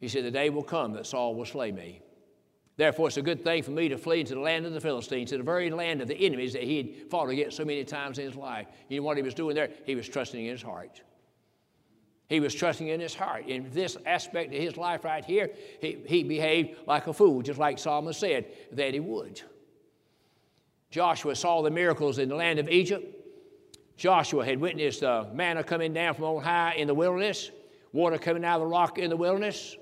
[0.00, 2.02] he said, The day will come that Saul will slay me.
[2.76, 5.30] Therefore, it's a good thing for me to flee into the land of the Philistines,
[5.30, 8.18] to the very land of the enemies that he had fought against so many times
[8.18, 8.66] in his life.
[8.88, 9.70] You know what he was doing there?
[9.86, 11.00] He was trusting in his heart.
[12.28, 13.46] He was trusting in his heart.
[13.46, 17.58] In this aspect of his life right here, he, he behaved like a fool, just
[17.58, 19.40] like Solomon said that he would.
[20.90, 23.14] Joshua saw the miracles in the land of Egypt.
[23.96, 27.50] Joshua had witnessed uh, manna coming down from on high in the wilderness,
[27.92, 29.76] water coming out of the rock in the wilderness.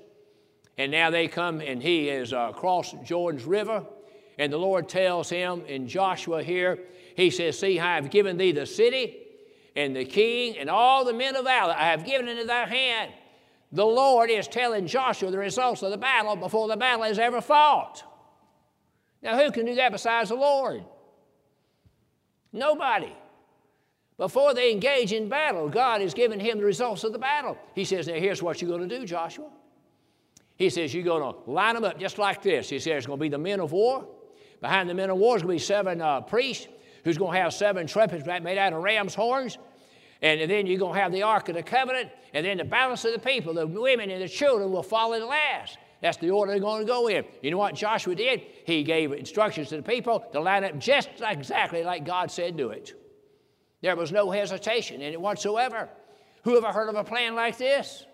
[0.77, 3.83] And now they come, and he is uh, across Jordan's River.
[4.37, 6.79] And the Lord tells him in Joshua here,
[7.15, 9.17] He says, See, I have given thee the city
[9.75, 11.73] and the king and all the men of valor.
[11.77, 13.11] I have given into thy hand.
[13.71, 17.41] The Lord is telling Joshua the results of the battle before the battle is ever
[17.41, 18.03] fought.
[19.21, 20.83] Now, who can do that besides the Lord?
[22.53, 23.13] Nobody.
[24.17, 27.57] Before they engage in battle, God has given him the results of the battle.
[27.73, 29.49] He says, Now, here's what you're going to do, Joshua.
[30.57, 32.69] He says, You're going to line them up just like this.
[32.69, 34.07] He says, There's going to be the men of war.
[34.61, 36.67] Behind the men of war is going to be seven uh, priests
[37.03, 39.57] who's going to have seven trumpets made out of ram's horns.
[40.21, 42.09] And then you're going to have the Ark of the Covenant.
[42.33, 45.27] And then the balance of the people, the women and the children, will fall in
[45.27, 45.77] last.
[46.01, 47.25] That's the order they're going to go in.
[47.41, 48.41] You know what Joshua did?
[48.65, 52.69] He gave instructions to the people to line up just exactly like God said do
[52.69, 52.93] it.
[53.81, 55.89] There was no hesitation in it whatsoever.
[56.43, 58.05] Who ever heard of a plan like this?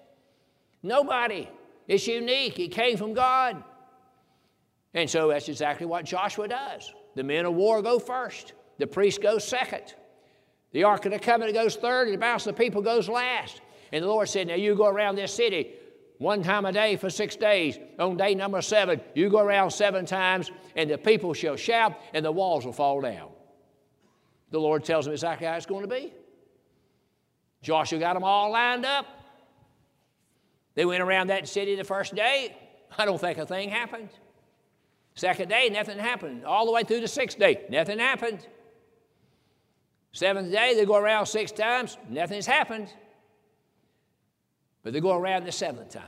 [0.84, 1.50] Nobody.
[1.88, 2.60] It's unique.
[2.60, 3.64] It came from God.
[4.94, 6.94] And so that's exactly what Joshua does.
[7.16, 9.94] The men of war go first, the priest goes second,
[10.72, 13.62] the Ark of the Covenant goes third, and the balance of the people goes last.
[13.92, 15.74] And the Lord said, Now you go around this city
[16.18, 17.78] one time a day for six days.
[18.00, 22.24] On day number seven, you go around seven times, and the people shall shout, and
[22.24, 23.30] the walls will fall down.
[24.52, 26.14] The Lord tells them exactly how it's going to be.
[27.62, 29.06] Joshua got them all lined up.
[30.76, 32.56] They went around that city the first day.
[32.98, 34.10] I don't think a thing happened.
[35.16, 36.46] Second day, nothing happened.
[36.46, 38.46] All the way through the sixth day, nothing happened.
[40.14, 42.94] Seventh day, they go around six times, nothing's happened.
[44.84, 46.04] But they go around the seventh time.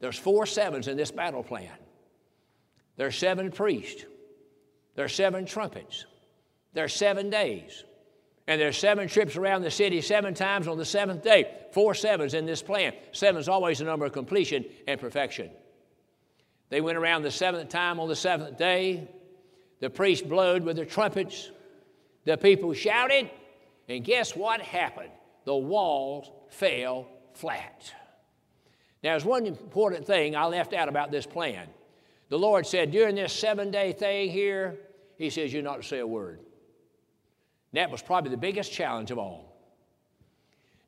[0.00, 1.70] There's four sevens in this battle plan.
[2.96, 4.04] There's seven priests.
[4.96, 6.04] There's seven trumpets.
[6.72, 7.84] There's seven days.
[8.50, 11.44] And there's seven trips around the city seven times on the seventh day.
[11.70, 12.94] Four sevens in this plan.
[13.12, 15.50] Seven is always the number of completion and perfection.
[16.68, 19.08] They went around the seventh time on the seventh day.
[19.78, 21.48] The priests blowed with their trumpets.
[22.24, 23.30] The people shouted.
[23.88, 25.12] And guess what happened?
[25.44, 27.94] The walls fell flat.
[29.04, 31.68] Now, there's one important thing I left out about this plan.
[32.30, 34.76] The Lord said, during this seven day thing here,
[35.18, 36.40] He says, You're not to say a word.
[37.72, 39.50] That was probably the biggest challenge of all.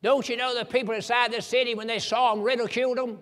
[0.03, 3.19] Don't you know the people inside the city, when they saw him, ridiculed them?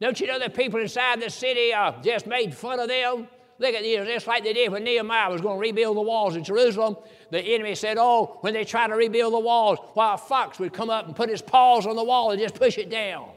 [0.00, 3.26] Don't you know the people inside the city uh, just made fun of them?
[3.58, 6.34] Look at you just like they did when Nehemiah was going to rebuild the walls
[6.34, 6.96] of Jerusalem.
[7.30, 10.72] The enemy said, Oh, when they try to rebuild the walls, why a fox would
[10.72, 13.28] come up and put his paws on the wall and just push it down.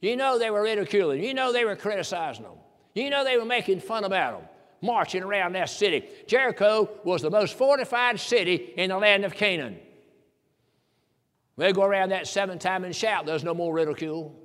[0.00, 1.22] You know they were ridiculing.
[1.22, 2.58] You know they were criticizing them.
[2.94, 4.48] You know they were making fun about them,
[4.82, 6.08] marching around that city.
[6.26, 9.78] Jericho was the most fortified city in the land of Canaan.
[11.56, 14.42] They'll go around that seventh time and shout, There's no more ridicule.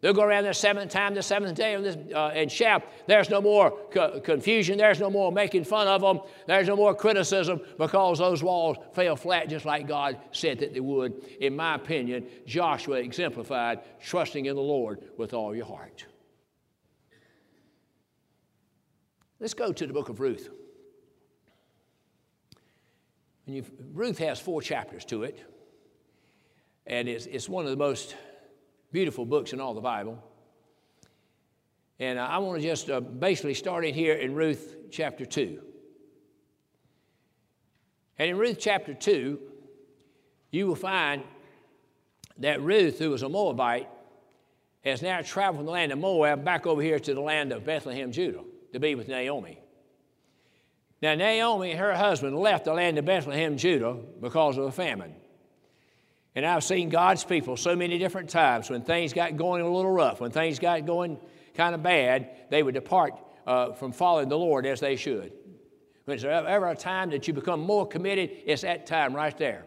[0.00, 1.76] They'll go around the seventh time, the seventh day,
[2.12, 4.78] uh, and shout, There's no more co- confusion.
[4.78, 6.20] There's no more making fun of them.
[6.46, 10.80] There's no more criticism because those walls fell flat just like God said that they
[10.80, 11.24] would.
[11.40, 16.06] In my opinion, Joshua exemplified trusting in the Lord with all your heart.
[19.42, 20.50] Let's go to the book of Ruth.
[23.92, 25.44] Ruth has four chapters to it,
[26.86, 28.14] and it's, it's one of the most
[28.92, 30.22] beautiful books in all the Bible.
[31.98, 35.60] And I want to just uh, basically start in here in Ruth chapter 2.
[38.20, 39.40] And in Ruth chapter 2,
[40.52, 41.24] you will find
[42.38, 43.88] that Ruth, who was a Moabite,
[44.84, 47.64] has now traveled from the land of Moab back over here to the land of
[47.64, 49.58] Bethlehem, Judah, to be with Naomi.
[51.00, 55.14] Now, Naomi and her husband left the land of Bethlehem, Judah, because of a famine.
[56.34, 59.90] And I've seen God's people so many different times when things got going a little
[59.90, 61.18] rough, when things got going
[61.54, 63.14] kind of bad, they would depart
[63.46, 65.32] uh, from following the Lord as they should.
[66.04, 69.66] When there's ever a time that you become more committed, it's that time right there.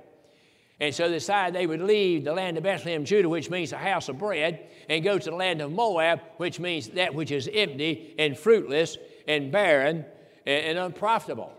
[0.80, 3.78] And so they decided they would leave the land of Bethlehem, Judah, which means the
[3.78, 7.50] house of bread, and go to the land of Moab, which means that which is
[7.54, 8.98] empty and fruitless
[9.28, 10.06] and barren
[10.46, 11.54] and, and unprofitable.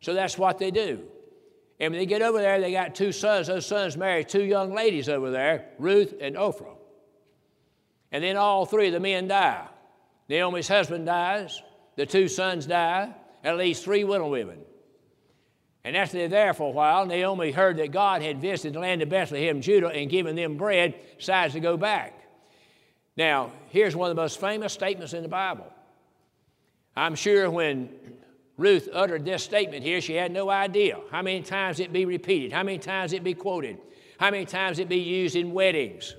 [0.00, 1.00] So that's what they do.
[1.78, 3.46] And when they get over there, they got two sons.
[3.46, 6.76] Those sons marry two young ladies over there, Ruth and Ophrah.
[8.12, 9.66] And then all three of the men die.
[10.28, 11.62] Naomi's husband dies,
[11.96, 14.58] the two sons die, and at least three widow women.
[15.84, 19.00] And after they're there for a while, Naomi heard that God had visited the land
[19.02, 22.14] of Bethlehem, Judah, and given them bread, decides to go back.
[23.16, 25.66] Now, here's one of the most famous statements in the Bible.
[26.96, 27.88] I'm sure when
[28.58, 32.52] Ruth uttered this statement here, she had no idea how many times it be repeated,
[32.52, 33.78] how many times it be quoted,
[34.18, 36.14] how many times it be used in weddings.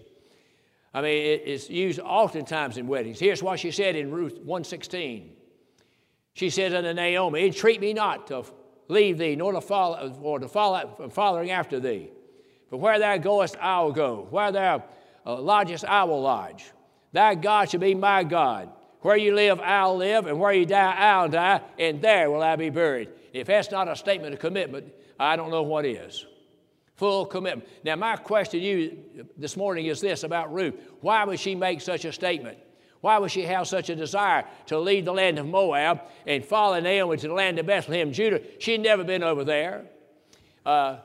[0.93, 3.19] I mean, it's used oftentimes in weddings.
[3.19, 5.31] Here's what she said in Ruth 116.
[6.33, 8.43] She says unto Naomi, Entreat me not to
[8.91, 12.09] leave thee, nor to follow, or to follow following after thee.
[12.69, 14.27] For where thou goest, I will go.
[14.29, 14.83] Where thou
[15.25, 16.65] uh, lodgest, I will lodge.
[17.11, 18.69] Thy God shall be my God.
[19.01, 22.55] Where you live, I'll live, and where you die, I'll die, and there will I
[22.55, 23.09] be buried.
[23.33, 26.25] If that's not a statement of commitment, I don't know what is.
[26.97, 27.67] Full commitment.
[27.83, 30.75] Now, my question to you this morning is this about Ruth.
[30.99, 32.59] Why would she make such a statement?
[33.01, 36.79] Why would she have such a desire to leave the land of Moab and follow
[36.79, 38.41] Naomi to the land of Bethlehem, Judah?
[38.59, 39.85] She'd never been over there.
[40.65, 40.97] Uh,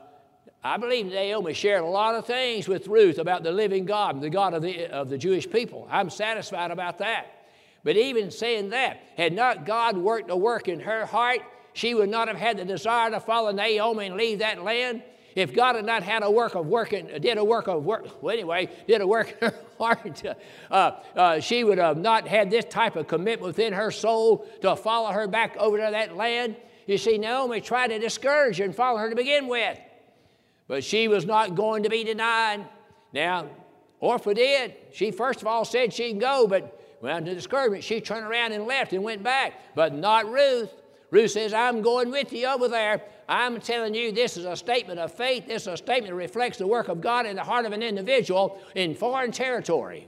[0.63, 4.29] I believe Naomi shared a lot of things with Ruth about the living God, the
[4.29, 5.87] God of the, of the Jewish people.
[5.89, 7.45] I'm satisfied about that.
[7.83, 11.39] But even saying that, had not God worked a work in her heart,
[11.73, 15.03] she would not have had the desire to follow Naomi and leave that land.
[15.37, 18.33] If God had not had a work of working, did a work of work, well,
[18.33, 19.37] anyway, did a work
[19.77, 20.23] heart,
[20.71, 24.75] uh, uh, she would have not had this type of commitment within her soul to
[24.75, 26.55] follow her back over to that land.
[26.87, 29.77] You see, Naomi tried to discourage her and follow her to begin with,
[30.67, 32.65] but she was not going to be denied.
[33.13, 33.45] Now,
[33.99, 34.73] Orpah did.
[34.91, 38.65] She first of all said she'd go, but well, to discouragement, she turned around and
[38.65, 40.73] left and went back, but not Ruth.
[41.09, 43.01] Ruth says, I'm going with you over there.
[43.29, 45.47] I'm telling you, this is a statement of faith.
[45.47, 47.81] This is a statement that reflects the work of God in the heart of an
[47.81, 50.07] individual in foreign territory.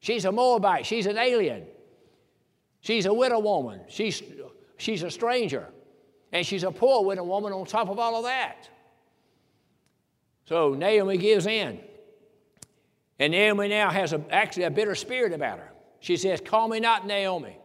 [0.00, 0.84] She's a Moabite.
[0.86, 1.66] She's an alien.
[2.80, 3.80] She's a widow woman.
[3.88, 4.22] She's,
[4.76, 5.68] she's a stranger.
[6.32, 8.68] And she's a poor widow woman on top of all of that.
[10.46, 11.80] So Naomi gives in.
[13.18, 15.72] And Naomi now has a, actually a bitter spirit about her.
[16.00, 17.56] She says, Call me not Naomi.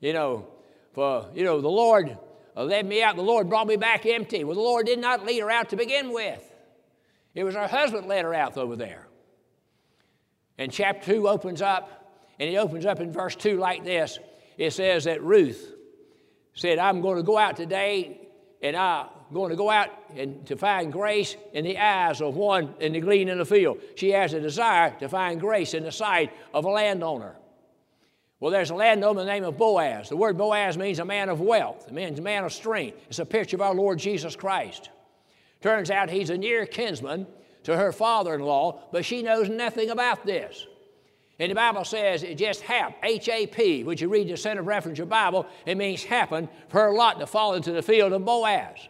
[0.00, 0.48] You know,
[0.92, 2.16] for, you know, the Lord
[2.56, 3.16] uh, led me out.
[3.16, 4.44] The Lord brought me back empty.
[4.44, 6.42] Well, the Lord did not lead her out to begin with.
[7.34, 9.06] It was her husband led her out over there.
[10.58, 14.18] And chapter 2 opens up, and it opens up in verse 2 like this.
[14.58, 15.74] It says that Ruth
[16.54, 18.28] said, I'm going to go out today,
[18.60, 22.74] and I'm going to go out and to find grace in the eyes of one
[22.80, 23.78] in the glean in the field.
[23.94, 27.36] She has a desire to find grace in the sight of a landowner.
[28.40, 30.08] Well, there's a landowner by the name of Boaz.
[30.08, 32.98] The word Boaz means a man of wealth, it means a man of strength.
[33.08, 34.88] It's a picture of our Lord Jesus Christ.
[35.60, 37.26] Turns out he's a near kinsman
[37.64, 40.66] to her father in law, but she knows nothing about this.
[41.38, 44.62] And the Bible says it just happened, H A P, which you read the center
[44.62, 47.82] of reference of your Bible, it means happened for her lot to fall into the
[47.82, 48.88] field of Boaz.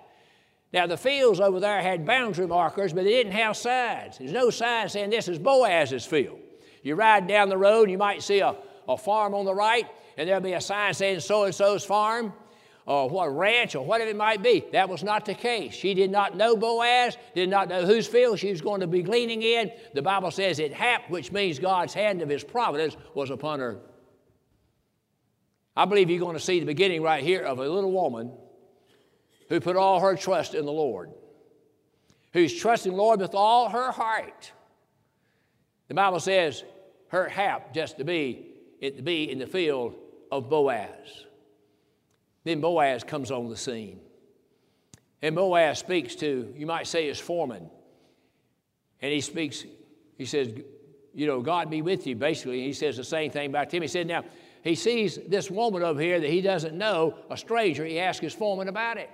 [0.73, 4.19] Now, the fields over there had boundary markers, but they didn't have signs.
[4.19, 6.39] There's no sign saying this is Boaz's field.
[6.85, 8.55] You ride down the road, you might see a
[8.91, 9.87] a farm on the right,
[10.17, 12.33] and there'll be a sign saying so and so's farm,
[12.87, 14.65] or what ranch, or whatever it might be.
[14.73, 15.75] That was not the case.
[15.75, 19.03] She did not know Boaz, did not know whose field she was going to be
[19.03, 19.71] gleaning in.
[19.95, 23.79] The Bible says it happened, which means God's hand of His providence was upon her.
[25.77, 28.33] I believe you're going to see the beginning right here of a little woman
[29.49, 31.11] who put all her trust in the Lord,
[32.33, 34.51] who's trusting the Lord with all her heart.
[35.87, 36.65] The Bible says
[37.09, 38.50] her hap just to be
[38.81, 39.95] it to be in the field
[40.33, 41.25] of Boaz.
[42.45, 44.01] Then Boaz comes on the scene.
[45.23, 47.69] And Boaz speaks to, you might say, his foreman.
[49.03, 49.65] And he speaks,
[50.17, 50.49] he says,
[51.15, 52.65] you know, God be with you, basically.
[52.65, 53.83] He says the same thing about him.
[53.83, 54.25] He said, now,
[54.63, 57.85] he sees this woman over here that he doesn't know, a stranger.
[57.85, 59.11] He asks his foreman about it.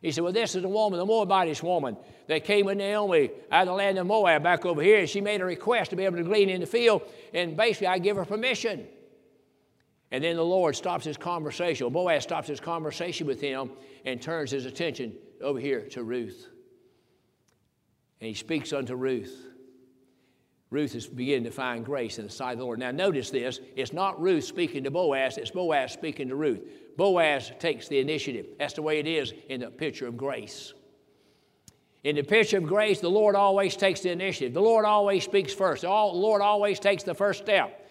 [0.00, 1.96] He said, Well, this is the woman, the Moabitish woman
[2.28, 5.00] that came with Naomi out of the land of Moab back over here.
[5.00, 7.02] And she made a request to be able to glean in the field.
[7.34, 8.86] And basically, I give her permission.
[10.10, 11.88] And then the Lord stops his conversation.
[11.90, 13.70] Boaz stops his conversation with him
[14.04, 16.48] and turns his attention over here to Ruth.
[18.20, 19.46] And he speaks unto Ruth.
[20.70, 22.78] Ruth is beginning to find grace in the sight of the Lord.
[22.78, 26.60] Now, notice this it's not Ruth speaking to Boaz, it's Boaz speaking to Ruth.
[26.96, 28.46] Boaz takes the initiative.
[28.58, 30.74] That's the way it is in the picture of grace.
[32.04, 34.54] In the picture of grace, the Lord always takes the initiative.
[34.54, 35.82] The Lord always speaks first.
[35.82, 37.87] The Lord always takes the first step.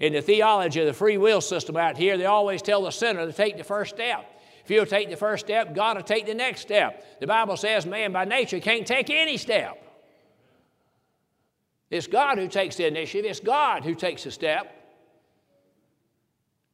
[0.00, 3.26] In the theology of the free will system out here, they always tell the sinner
[3.26, 4.30] to take the first step.
[4.64, 7.20] If you'll take the first step, God will take the next step.
[7.20, 9.80] The Bible says man by nature can't take any step.
[11.90, 14.80] It's God who takes the initiative, it's God who takes the step.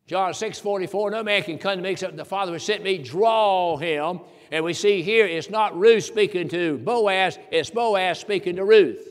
[0.06, 2.98] John 6 44, no man can come to me except the Father who sent me,
[2.98, 4.20] draw him.
[4.50, 9.06] And we see here it's not Ruth speaking to Boaz, it's Boaz speaking to Ruth.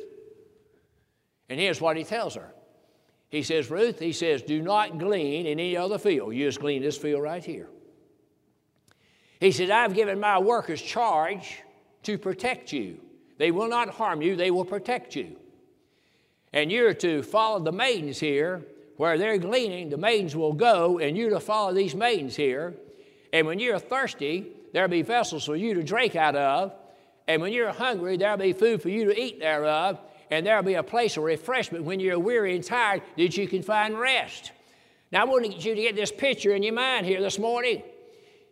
[1.48, 2.54] And here's what he tells her
[3.30, 6.34] he says, Ruth, he says, do not glean in any other field.
[6.34, 7.70] You just glean this field right here.
[9.40, 11.62] He says, I've given my workers charge
[12.04, 13.00] to protect you.
[13.38, 15.38] They will not harm you, they will protect you.
[16.52, 18.66] And you're to follow the maidens here.
[18.98, 22.74] Where they're gleaning, the maidens will go, and you're to follow these maidens here.
[23.32, 26.74] And when you're thirsty, there'll be vessels for you to drink out of.
[27.26, 30.02] And when you're hungry, there'll be food for you to eat thereof
[30.32, 33.64] and there'll be a place of refreshment when you're weary and tired that you can
[33.64, 34.52] find rest.
[35.12, 37.40] Now, I want to get you to get this picture in your mind here this
[37.40, 37.82] morning.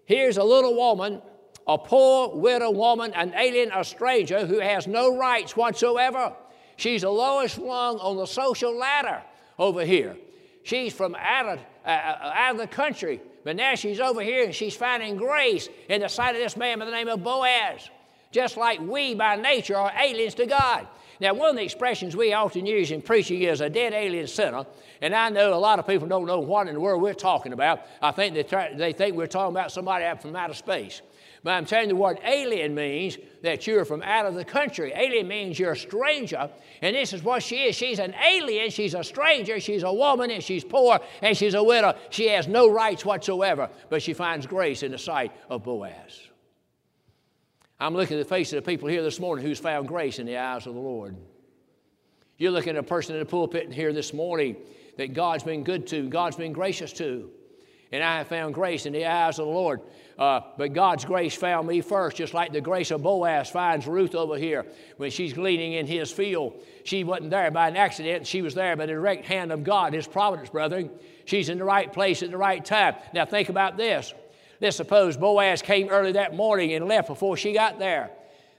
[0.05, 1.21] Here's a little woman,
[1.67, 6.33] a poor widow woman, an alien, a stranger who has no rights whatsoever.
[6.77, 9.21] She's the lowest rung on the social ladder
[9.59, 10.15] over here.
[10.63, 14.45] She's from out of, uh, uh, out of the country, but now she's over here
[14.45, 17.89] and she's finding grace in the sight of this man by the name of Boaz.
[18.31, 20.87] Just like we by nature are aliens to God.
[21.19, 24.65] Now, one of the expressions we often use in preaching is a dead alien sinner.
[25.01, 27.53] And I know a lot of people don't know what in the world we're talking
[27.53, 27.81] about.
[28.01, 31.01] I think they, try, they think we're talking about somebody out from outer space.
[31.43, 34.91] But I'm telling you, the word alien means that you're from out of the country.
[34.93, 36.49] Alien means you're a stranger.
[36.81, 37.75] And this is what she is.
[37.75, 38.69] She's an alien.
[38.69, 39.59] She's a stranger.
[39.59, 41.93] She's a woman and she's poor and she's a widow.
[42.09, 46.26] She has no rights whatsoever, but she finds grace in the sight of Boaz.
[47.79, 50.37] I'm looking at the face of people here this morning who's found grace in the
[50.37, 51.15] eyes of the Lord.
[52.37, 54.57] You're looking at a person in the pulpit here this morning
[54.97, 57.29] that God's been good to, God's been gracious to.
[57.91, 59.81] And I have found grace in the eyes of the Lord.
[60.17, 64.15] Uh, but God's grace found me first, just like the grace of Boaz finds Ruth
[64.15, 64.65] over here
[64.97, 66.59] when she's gleaning in his field.
[66.83, 69.93] She wasn't there by an accident, she was there by the direct hand of God,
[69.93, 70.89] His providence, brethren.
[71.25, 72.95] She's in the right place at the right time.
[73.13, 74.13] Now, think about this.
[74.59, 78.11] Let's suppose Boaz came early that morning and left before she got there.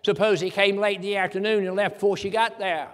[0.04, 2.88] Suppose he came late in the afternoon and left before she got there.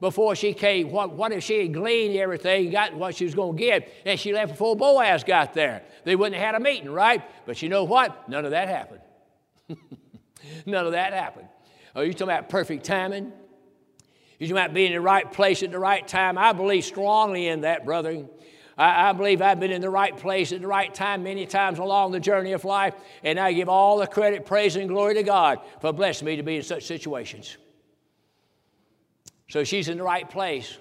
[0.00, 0.90] before she came.
[0.90, 4.18] What, what if she had gleaned everything, got what she was going to get, and
[4.18, 5.82] she left before Boaz got there?
[6.04, 7.22] They wouldn't have had a meeting, right?
[7.46, 8.28] But you know what?
[8.28, 9.00] None of that happened.
[10.66, 11.48] None of that happened.
[11.94, 13.32] Are you talking about perfect timing?
[14.38, 16.36] You about being in the right place at the right time?
[16.36, 18.26] I believe strongly in that, brother.
[18.76, 21.78] I, I, believe I've been in the right place at the right time many times
[21.78, 25.22] along the journey of life, and I give all the credit, praise, and glory to
[25.22, 27.56] God for blessing me to be in such situations.
[29.48, 30.76] So she's in the right place.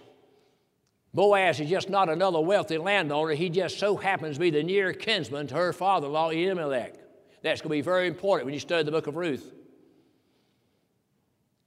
[1.13, 3.33] Boaz is just not another wealthy landowner.
[3.33, 6.95] He just so happens to be the near kinsman to her father in law, Elimelech.
[7.41, 9.53] That's going to be very important when you study the book of Ruth.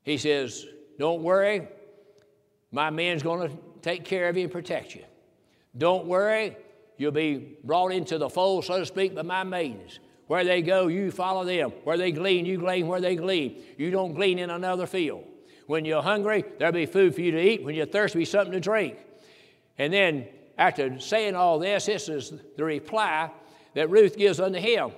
[0.02, 0.66] He says,
[0.98, 1.68] Don't worry,
[2.72, 5.04] my man's going to take care of you and protect you.
[5.76, 6.56] Don't worry,
[6.96, 10.00] you'll be brought into the fold, so to speak, by my maidens.
[10.26, 11.72] Where they go, you follow them.
[11.84, 13.62] Where they glean, you glean where they glean.
[13.78, 15.24] You don't glean in another field.
[15.66, 17.62] When you're hungry, there'll be food for you to eat.
[17.62, 18.98] When you're thirsty, be something to drink.
[19.78, 20.26] And then,
[20.58, 23.30] after saying all this, this is the reply
[23.74, 24.90] that Ruth gives unto him.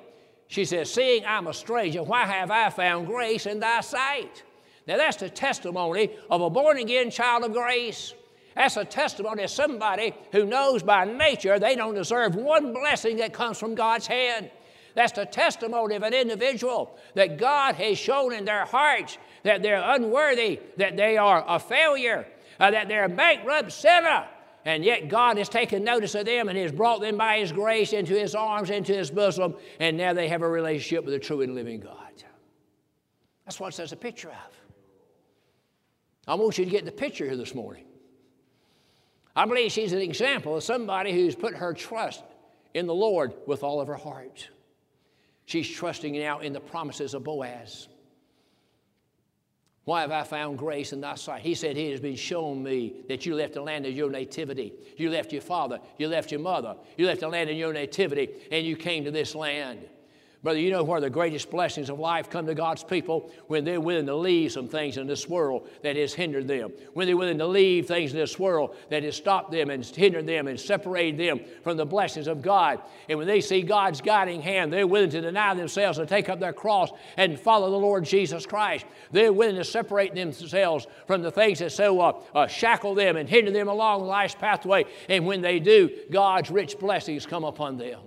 [0.48, 4.42] She says, Seeing I'm a stranger, why have I found grace in thy sight?
[4.86, 8.14] Now, that's the testimony of a born again child of grace.
[8.54, 13.32] That's a testimony of somebody who knows by nature they don't deserve one blessing that
[13.32, 14.50] comes from God's hand.
[14.94, 19.82] That's the testimony of an individual that God has shown in their hearts that they're
[19.82, 22.26] unworthy, that they are a failure,
[22.58, 24.26] uh, that they're a bankrupt sinner.
[24.64, 27.92] And yet God has taken notice of them and has brought them by His grace
[27.92, 31.40] into His arms, into His bosom, and now they have a relationship with the true
[31.40, 31.96] and living God.
[33.50, 34.60] That's what it's a picture of.
[36.28, 37.84] I want you to get the picture here this morning.
[39.34, 42.24] I believe she's an example of somebody who's put her trust
[42.74, 44.48] in the Lord with all of her heart.
[45.46, 47.88] She's trusting now in the promises of Boaz.
[49.84, 51.42] Why have I found grace in thy sight?
[51.42, 54.72] He said, It has been shown me that you left the land of your nativity.
[54.96, 58.28] You left your father, you left your mother, you left the land of your nativity,
[58.52, 59.80] and you came to this land.
[60.42, 63.30] Brother, you know where the greatest blessings of life come to God's people?
[63.48, 66.72] When they're willing to leave some things in this world that has hindered them.
[66.94, 70.26] When they're willing to leave things in this world that has stopped them and hindered
[70.26, 72.80] them and separated them from the blessings of God.
[73.10, 76.40] And when they see God's guiding hand, they're willing to deny themselves and take up
[76.40, 78.86] their cross and follow the Lord Jesus Christ.
[79.12, 83.28] They're willing to separate themselves from the things that so uh, uh, shackle them and
[83.28, 84.86] hinder them along life's pathway.
[85.10, 88.00] And when they do, God's rich blessings come upon them.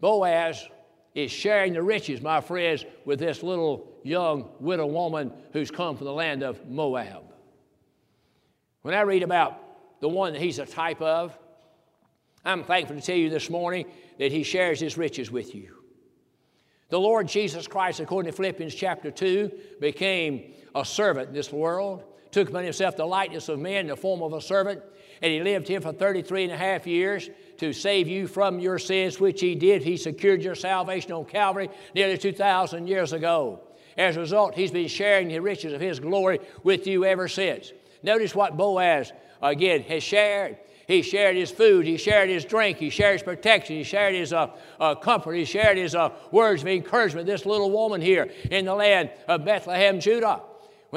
[0.00, 0.68] Boaz
[1.14, 6.06] is sharing the riches, my friends, with this little young widow woman who's come from
[6.06, 7.24] the land of Moab.
[8.82, 11.36] When I read about the one that he's a type of,
[12.44, 13.86] I'm thankful to tell you this morning
[14.18, 15.76] that he shares his riches with you.
[16.88, 22.04] The Lord Jesus Christ, according to Philippians chapter 2, became a servant in this world,
[22.30, 24.82] took upon himself the likeness of men in the form of a servant,
[25.22, 27.28] and he lived here for 33 and a half years
[27.58, 29.82] to save you from your sins, which he did.
[29.82, 33.60] He secured your salvation on Calvary nearly 2,000 years ago.
[33.96, 37.72] As a result, he's been sharing the riches of his glory with you ever since.
[38.02, 40.58] Notice what Boaz, again, has shared.
[40.86, 44.32] He shared his food, he shared his drink, he shared his protection, he shared his
[44.32, 47.26] uh, uh, comfort, he shared his uh, words of encouragement.
[47.26, 50.42] This little woman here in the land of Bethlehem, Judah.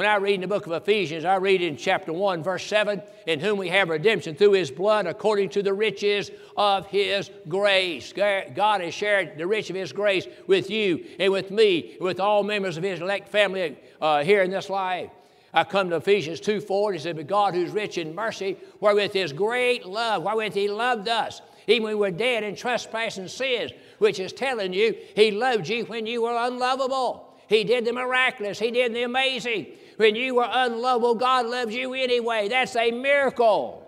[0.00, 3.02] When I read in the book of Ephesians, I read in chapter 1, verse 7,
[3.26, 8.10] in whom we have redemption through his blood according to the riches of his grace.
[8.14, 12.42] God has shared the riches of his grace with you and with me, with all
[12.42, 15.10] members of his elect family uh, here in this life.
[15.52, 18.56] I come to Ephesians 2 4, and he said, But God who's rich in mercy,
[18.80, 23.18] wherewith his great love, wherewith he loved us, even when we were dead in trespass
[23.18, 27.26] and sins, which is telling you he loved you when you were unlovable.
[27.50, 28.60] He did the miraculous.
[28.60, 29.66] He did the amazing.
[30.00, 32.48] When you were unlovable, God loves you anyway.
[32.48, 33.86] That's a miracle.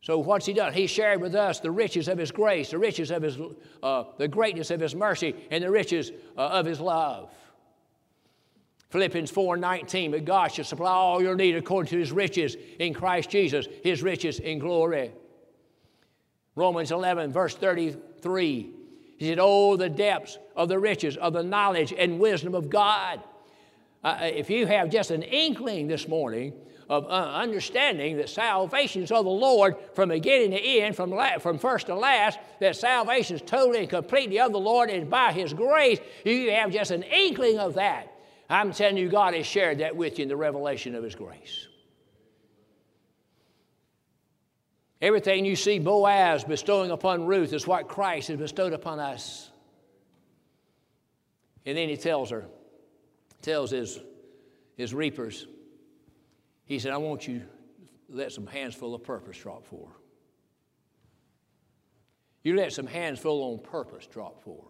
[0.00, 0.72] So what's he done?
[0.72, 3.36] He shared with us the riches of his grace, the riches of his,
[3.82, 7.30] uh, the greatness of his mercy, and the riches uh, of his love.
[8.88, 12.94] Philippians 4 19, but God shall supply all your need according to his riches in
[12.94, 15.12] Christ Jesus, his riches in glory.
[16.54, 18.70] Romans 11, verse 33,
[19.20, 23.20] he said, Oh, the depths of the riches of the knowledge and wisdom of God.
[24.02, 26.54] Uh, if you have just an inkling this morning
[26.88, 31.36] of uh, understanding that salvation is of the Lord from beginning to end, from, la-
[31.36, 35.32] from first to last, that salvation is totally and completely of the Lord and by
[35.32, 38.10] His grace, you have just an inkling of that.
[38.48, 41.68] I'm telling you, God has shared that with you in the revelation of His grace.
[45.00, 49.50] Everything you see Boaz bestowing upon Ruth is what Christ has bestowed upon us.
[51.64, 52.46] And then he tells her,
[53.42, 53.98] tells his
[54.80, 55.46] his reapers,
[56.64, 57.44] he said, I want you to
[58.08, 59.90] let some hands full of purpose drop for.
[62.42, 64.64] You let some hands full on purpose drop for.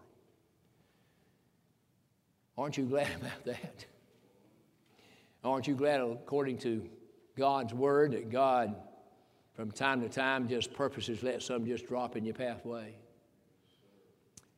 [2.57, 3.85] Aren't you glad about that?
[5.45, 6.89] Aren't you glad, according to
[7.37, 8.75] God's word, that God,
[9.53, 12.95] from time to time, just purposes let some just drop in your pathway?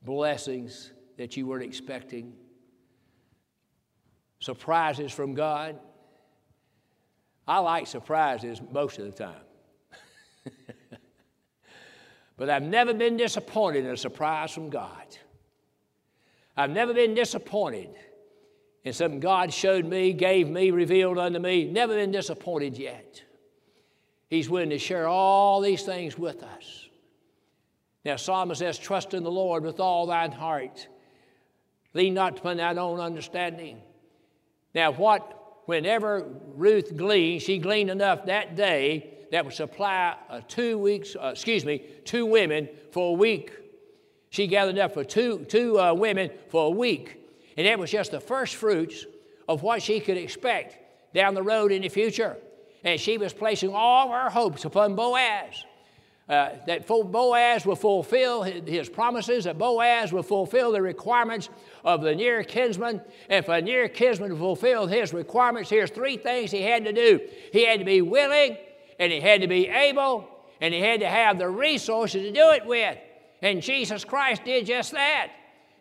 [0.03, 2.33] Blessings that you weren't expecting,
[4.39, 5.79] surprises from God.
[7.47, 9.35] I like surprises most of the time.
[12.37, 15.17] but I've never been disappointed in a surprise from God.
[16.55, 17.89] I've never been disappointed
[18.83, 21.65] in something God showed me, gave me, revealed unto me.
[21.65, 23.23] Never been disappointed yet.
[24.33, 26.87] He's willing to share all these things with us.
[28.03, 30.87] Now, Psalmist says, Trust in the Lord with all thine heart.
[31.93, 33.79] Lean not upon thine own understanding.
[34.73, 40.77] Now, what, whenever Ruth gleaned, she gleaned enough that day that would supply uh, two
[40.77, 43.51] weeks, uh, excuse me, two women for a week
[44.33, 47.23] she gathered up for two, two uh, women for a week.
[47.55, 49.05] And that was just the first fruits
[49.47, 52.37] of what she could expect down the road in the future.
[52.83, 55.65] And she was placing all her hopes upon Boaz.
[56.29, 61.49] Uh, that Boaz will fulfill his promises, that Boaz will fulfill the requirements
[61.83, 63.01] of the near kinsman.
[63.29, 67.19] If for near kinsman to fulfill his requirements, here's three things he had to do
[67.51, 68.57] he had to be willing,
[68.99, 70.25] and he had to be able,
[70.61, 72.97] and he had to have the resources to do it with.
[73.41, 75.29] And Jesus Christ did just that.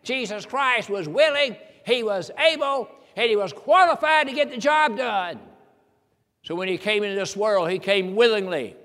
[0.03, 4.97] Jesus Christ was willing, he was able, and he was qualified to get the job
[4.97, 5.39] done.
[6.43, 8.75] So when he came into this world, he came willingly,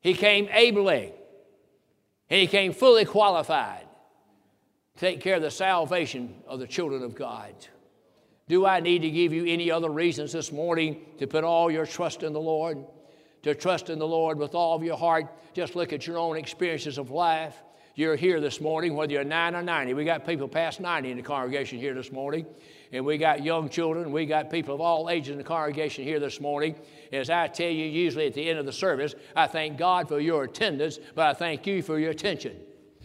[0.00, 1.12] he came ably,
[2.30, 3.86] and he came fully qualified
[4.94, 7.54] to take care of the salvation of the children of God.
[8.48, 11.84] Do I need to give you any other reasons this morning to put all your
[11.84, 12.78] trust in the Lord?
[13.42, 15.26] To trust in the Lord with all of your heart?
[15.52, 17.56] Just look at your own experiences of life
[17.96, 19.94] you're here this morning, whether you're 9 or 90.
[19.94, 22.44] We got people past 90 in the congregation here this morning.
[22.92, 24.12] And we got young children.
[24.12, 26.76] We got people of all ages in the congregation here this morning.
[27.12, 30.20] As I tell you, usually at the end of the service, I thank God for
[30.20, 32.56] your attendance, but I thank you for your attention.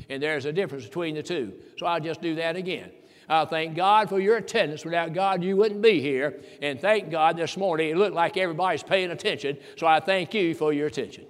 [0.09, 1.53] And there's a difference between the two.
[1.77, 2.91] So I'll just do that again.
[3.29, 4.83] I thank God for your attendance.
[4.83, 6.41] Without God, you wouldn't be here.
[6.61, 9.57] And thank God this morning, it looked like everybody's paying attention.
[9.77, 11.25] So I thank you for your attention.